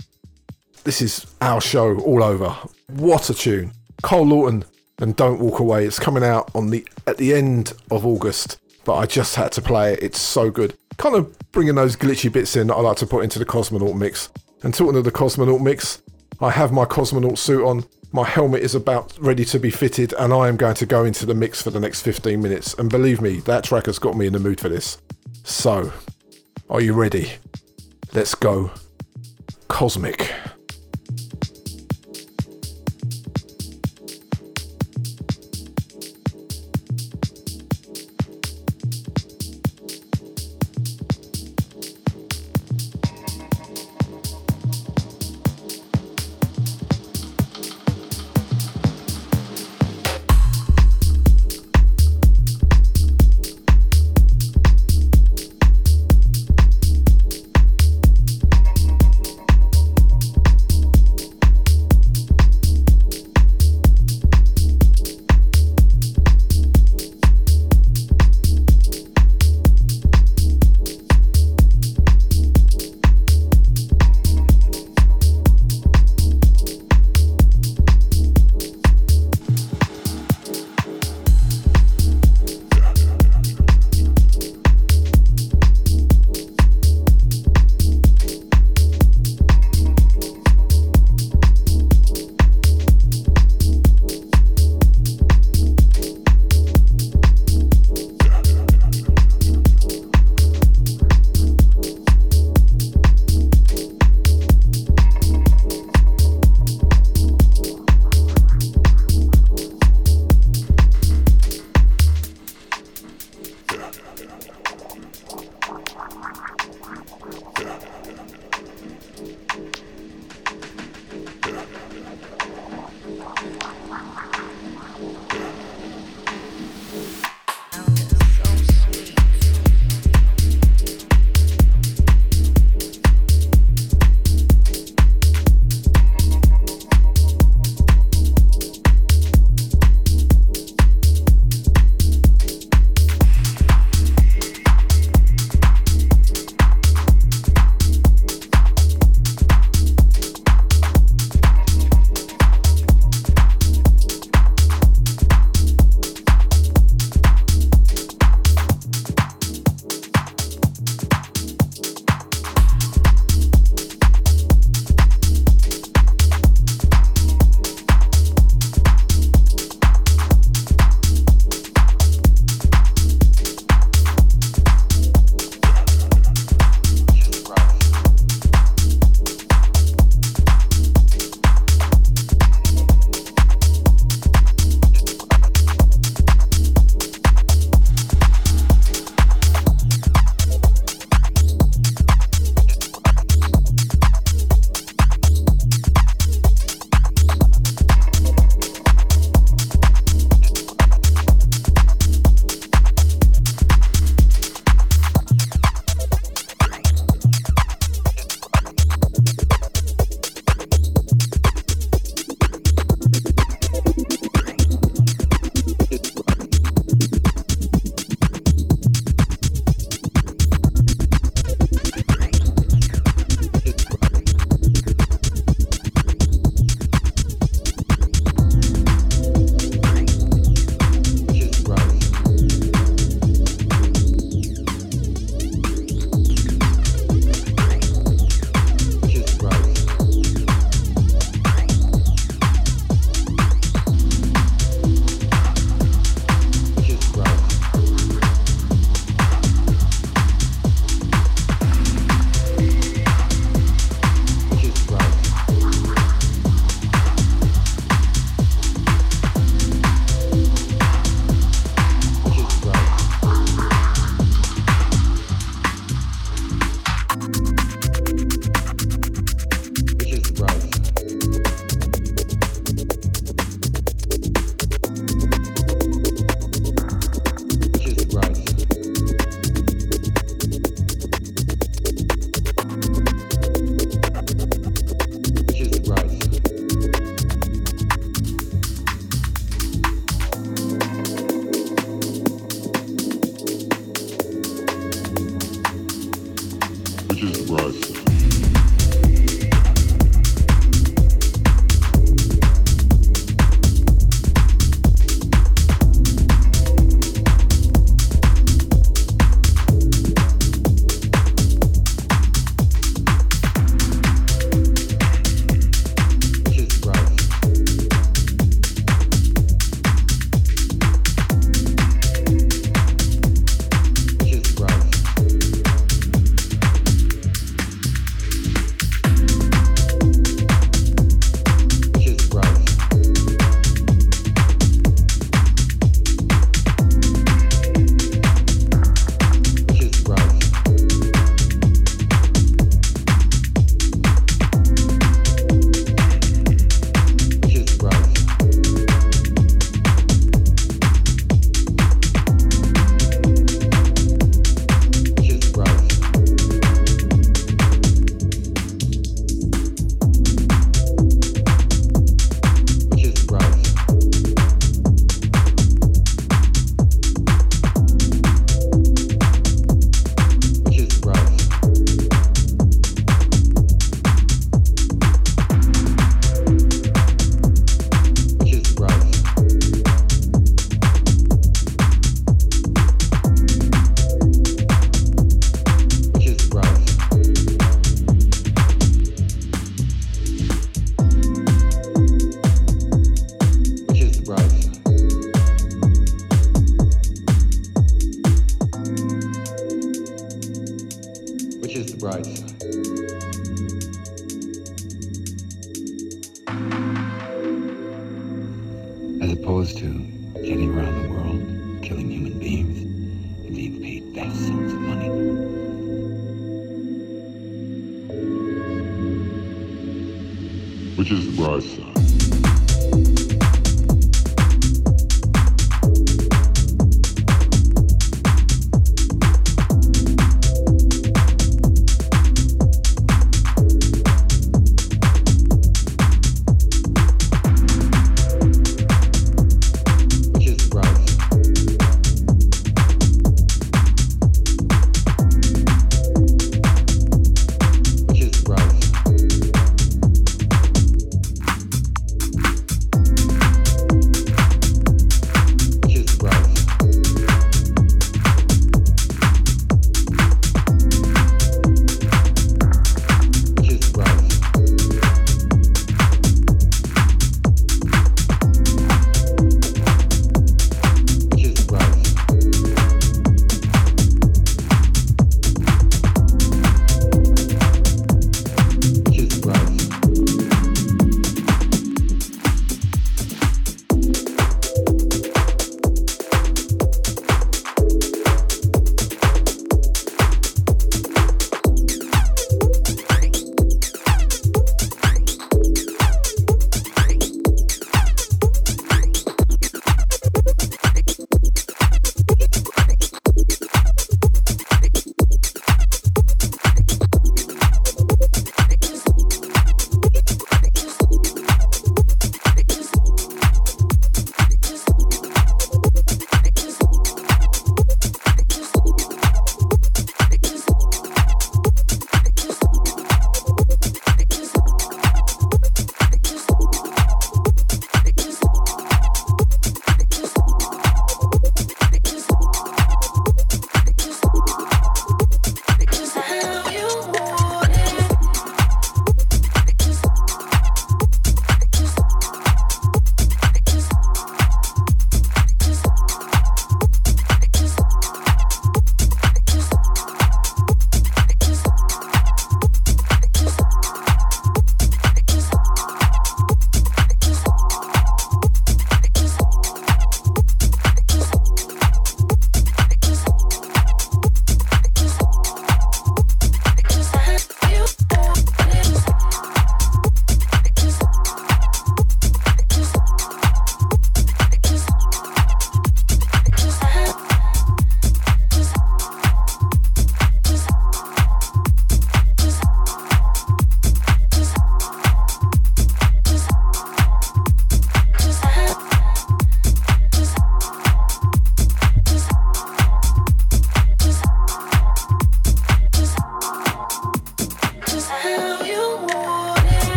[0.85, 2.51] this is our show all over.
[2.91, 3.73] What a tune.
[4.05, 4.65] Cole Lawton
[5.01, 5.85] and Don't Walk Away.
[5.85, 9.61] It's coming out on the at the end of August, but I just had to
[9.61, 10.03] play it.
[10.05, 10.79] It's so good.
[10.97, 13.97] Kind of bringing those glitchy bits in that I like to put into the Cosmonaut
[13.97, 14.29] mix.
[14.63, 16.03] And talking of the Cosmonaut mix,
[16.41, 17.85] I have my Cosmonaut suit on.
[18.13, 21.27] My helmet is about ready to be fitted, and I am going to go into
[21.27, 22.75] the mix for the next 15 minutes.
[22.75, 24.99] And believe me, that track has got me in the mood for this.
[25.45, 25.93] So,
[26.69, 27.33] are you ready?
[28.13, 28.71] Let's go.
[29.69, 30.33] Cosmic.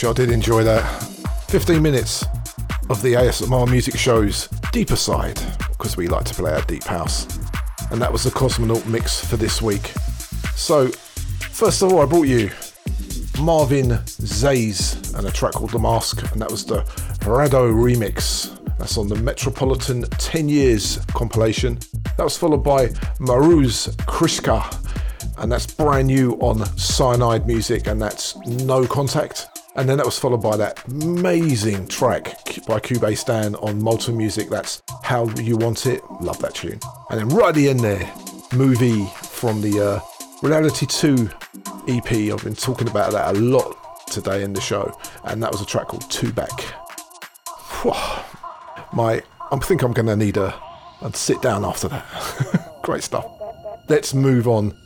[0.00, 0.80] Gosh, I did enjoy that.
[1.48, 2.24] 15 minutes
[2.88, 7.26] of the ASMR music show's deeper side, because we like to play our deep house.
[7.90, 9.92] And that was the Cosmonaut mix for this week.
[10.56, 12.50] So, first of all, I brought you
[13.40, 16.80] Marvin Zeyss and a track called The Mask, and that was the
[17.26, 18.56] Rado remix.
[18.78, 21.78] That's on the Metropolitan 10 Years compilation.
[22.16, 22.86] That was followed by
[23.18, 24.64] Maruz Krishka,
[25.36, 29.49] and that's brand new on Cyanide Music, and that's No Contact.
[29.80, 32.36] And then that was followed by that amazing track
[32.66, 34.50] by Cube Stan on Molten Music.
[34.50, 36.02] That's How You Want It.
[36.20, 36.78] Love that tune.
[37.08, 38.12] And then right at the end there,
[38.52, 40.00] movie from the uh,
[40.46, 41.30] Reality 2
[41.88, 42.12] EP.
[42.12, 44.94] I've been talking about that a lot today in the show,
[45.24, 46.50] and that was a track called Two Back.
[48.92, 50.54] My, I think I'm going to need a,
[51.00, 52.80] a sit down after that.
[52.82, 53.24] Great stuff.
[53.88, 54.76] Let's move on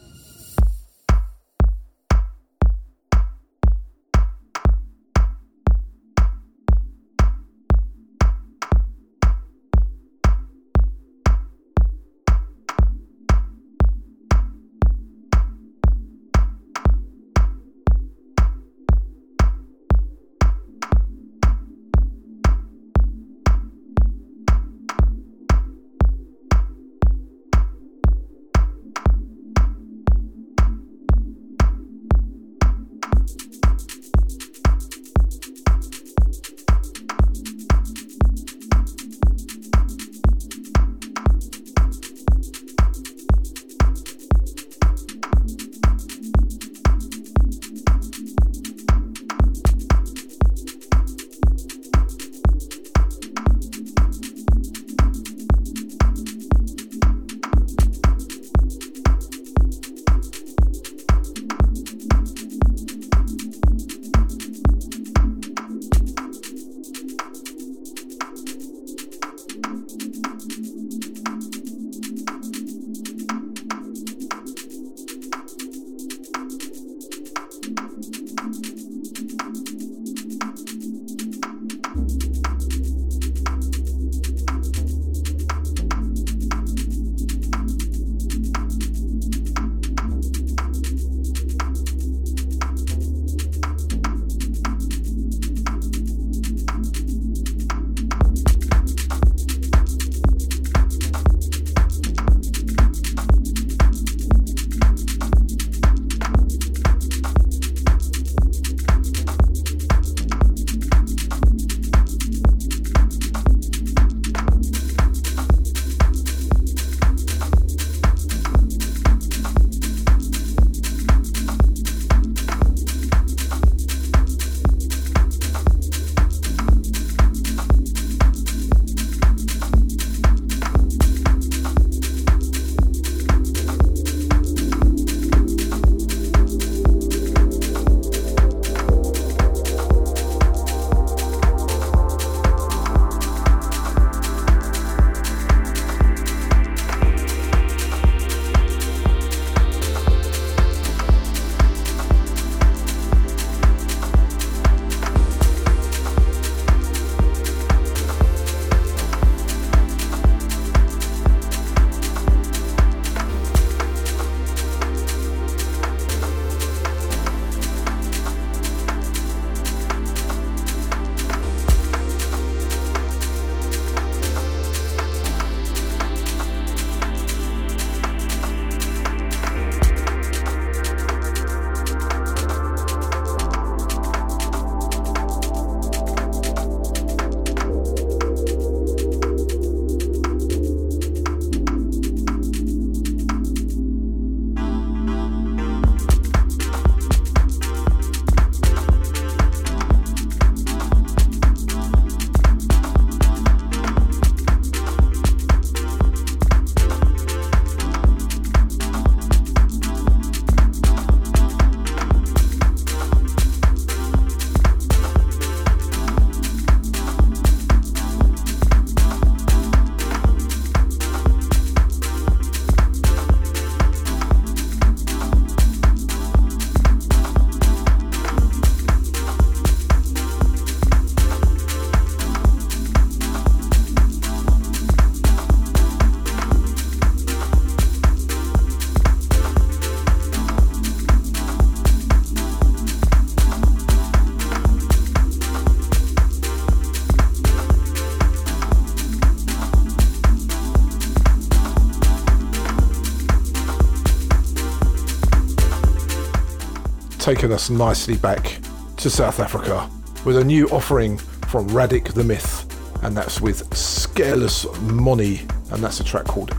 [257.24, 258.58] taken us nicely back
[258.98, 259.88] to South Africa
[260.26, 261.16] with a new offering
[261.48, 262.66] from Radic the Myth,
[263.02, 265.40] and that's with Scareless Money,
[265.72, 266.54] and that's a track called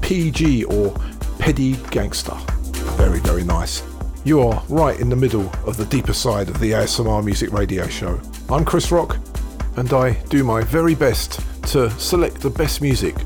[0.00, 0.94] PG or
[1.38, 2.32] Petty Gangster.
[2.96, 3.82] Very, very nice.
[4.24, 7.86] You are right in the middle of the deeper side of the ASMR Music Radio
[7.86, 8.18] Show.
[8.48, 9.18] I'm Chris Rock,
[9.76, 11.40] and I do my very best
[11.72, 13.18] to select the best music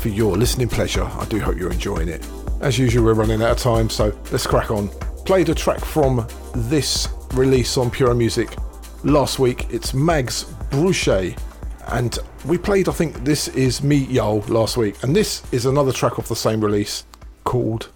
[0.00, 1.04] for your listening pleasure.
[1.04, 2.26] I do hope you're enjoying it.
[2.60, 4.90] As usual, we're running out of time, so let's crack on.
[5.24, 8.56] Played a track from this release on Pure Music
[9.04, 9.66] last week.
[9.70, 11.38] It's Mags Bruche,
[11.86, 15.92] and we played, I think this is Meet Yo last week, and this is another
[15.92, 17.06] track off the same release
[17.44, 17.90] called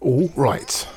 [0.00, 0.88] All Right.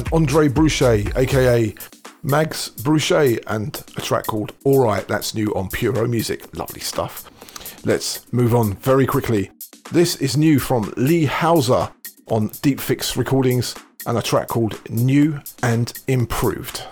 [0.00, 1.74] And Andre Bruchet, aka
[2.22, 6.56] Mags Bruchet, and a track called Alright, that's new on Puro Music.
[6.56, 7.30] Lovely stuff.
[7.84, 9.50] Let's move on very quickly.
[9.92, 11.90] This is new from Lee Hauser
[12.28, 13.74] on Deep Fix Recordings
[14.06, 16.82] and a track called New and Improved.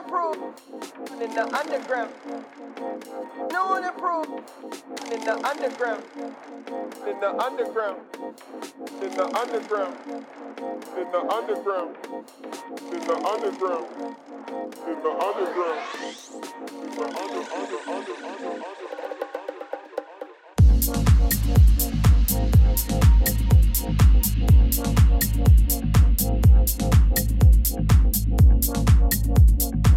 [0.00, 2.12] In the underground.
[3.52, 4.30] No one improved
[5.12, 6.04] in the underground.
[7.06, 8.00] In the underground.
[9.02, 9.96] In the underground.
[10.96, 11.96] In the underground.
[12.90, 13.86] In the underground.
[14.88, 15.86] In the underground.
[16.72, 18.16] In the under under under under
[29.70, 29.89] under.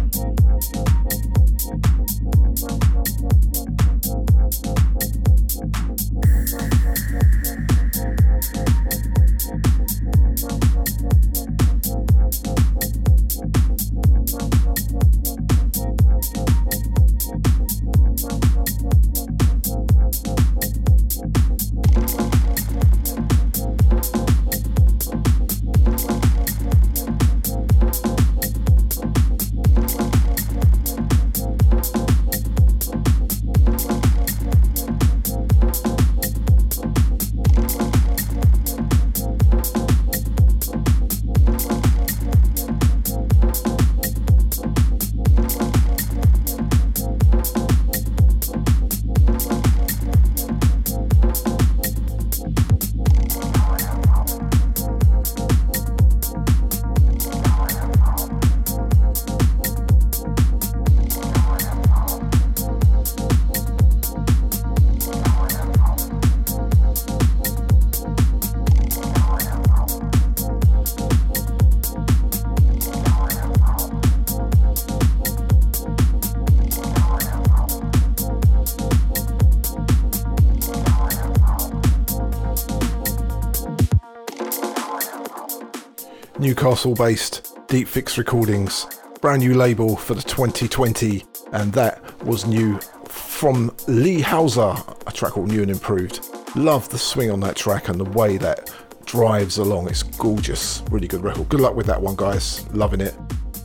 [86.64, 88.86] Newcastle based Deep Fix Recordings,
[89.20, 91.22] brand new label for the 2020,
[91.52, 94.74] and that was new from Lee Hauser,
[95.06, 96.26] a track called New and Improved.
[96.56, 98.74] Love the swing on that track and the way that
[99.04, 99.88] drives along.
[99.88, 101.50] It's gorgeous, really good record.
[101.50, 102.66] Good luck with that one, guys.
[102.72, 103.14] Loving it.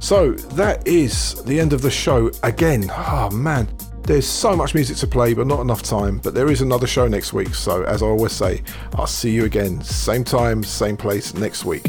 [0.01, 2.91] So that is the end of the show again.
[2.91, 3.69] Oh man,
[4.01, 6.17] there's so much music to play, but not enough time.
[6.17, 7.55] But there is another show next week.
[7.55, 8.61] So as I always say,
[8.95, 11.85] I'll see you again, same time, same place next week.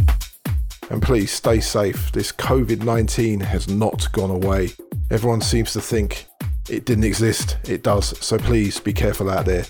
[0.91, 2.13] And please stay safe.
[2.13, 4.71] This COVID 19 has not gone away.
[5.11, 6.27] Everyone seems to think
[6.69, 7.59] it didn't exist.
[7.65, 8.19] It does.
[8.25, 9.65] So please be careful out there.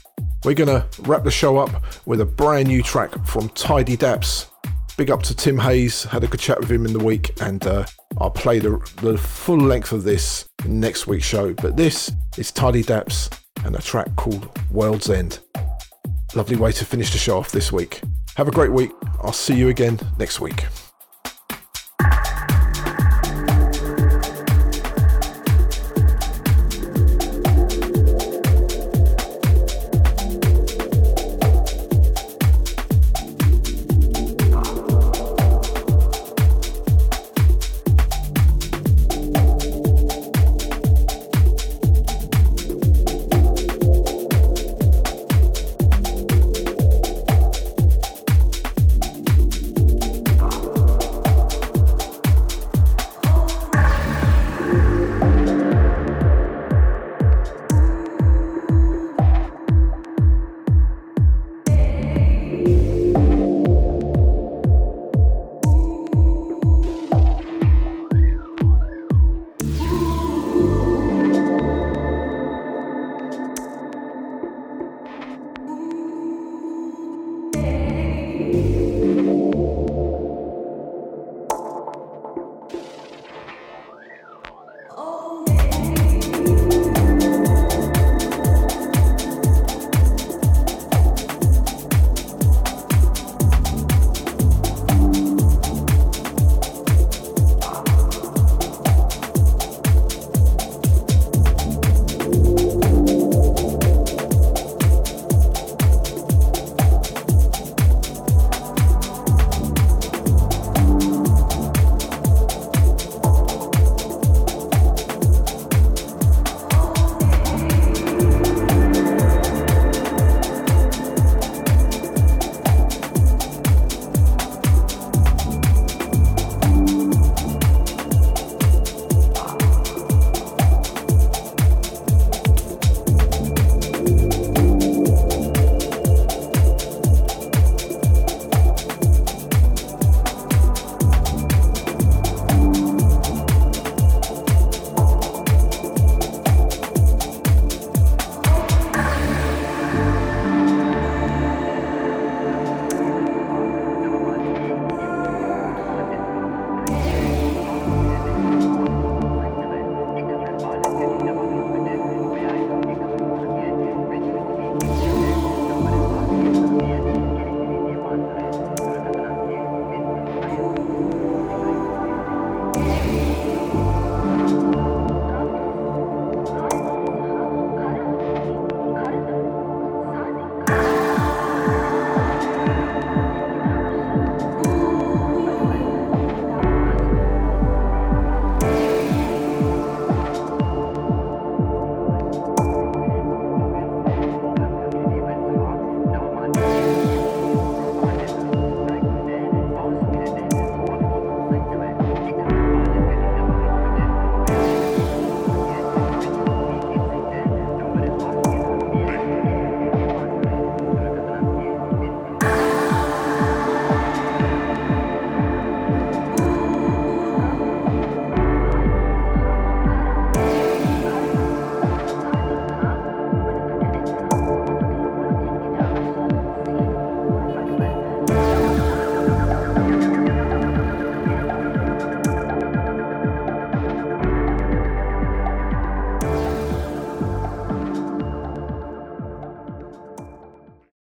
[0.45, 4.47] We're going to wrap the show up with a brand new track from Tidy Daps.
[4.97, 6.05] Big up to Tim Hayes.
[6.05, 7.85] Had a good chat with him in the week, and uh,
[8.19, 11.53] I'll play the, the full length of this next week's show.
[11.55, 13.31] But this is Tidy Daps
[13.65, 15.41] and a track called World's End.
[16.35, 18.01] Lovely way to finish the show off this week.
[18.37, 18.91] Have a great week.
[19.23, 20.65] I'll see you again next week.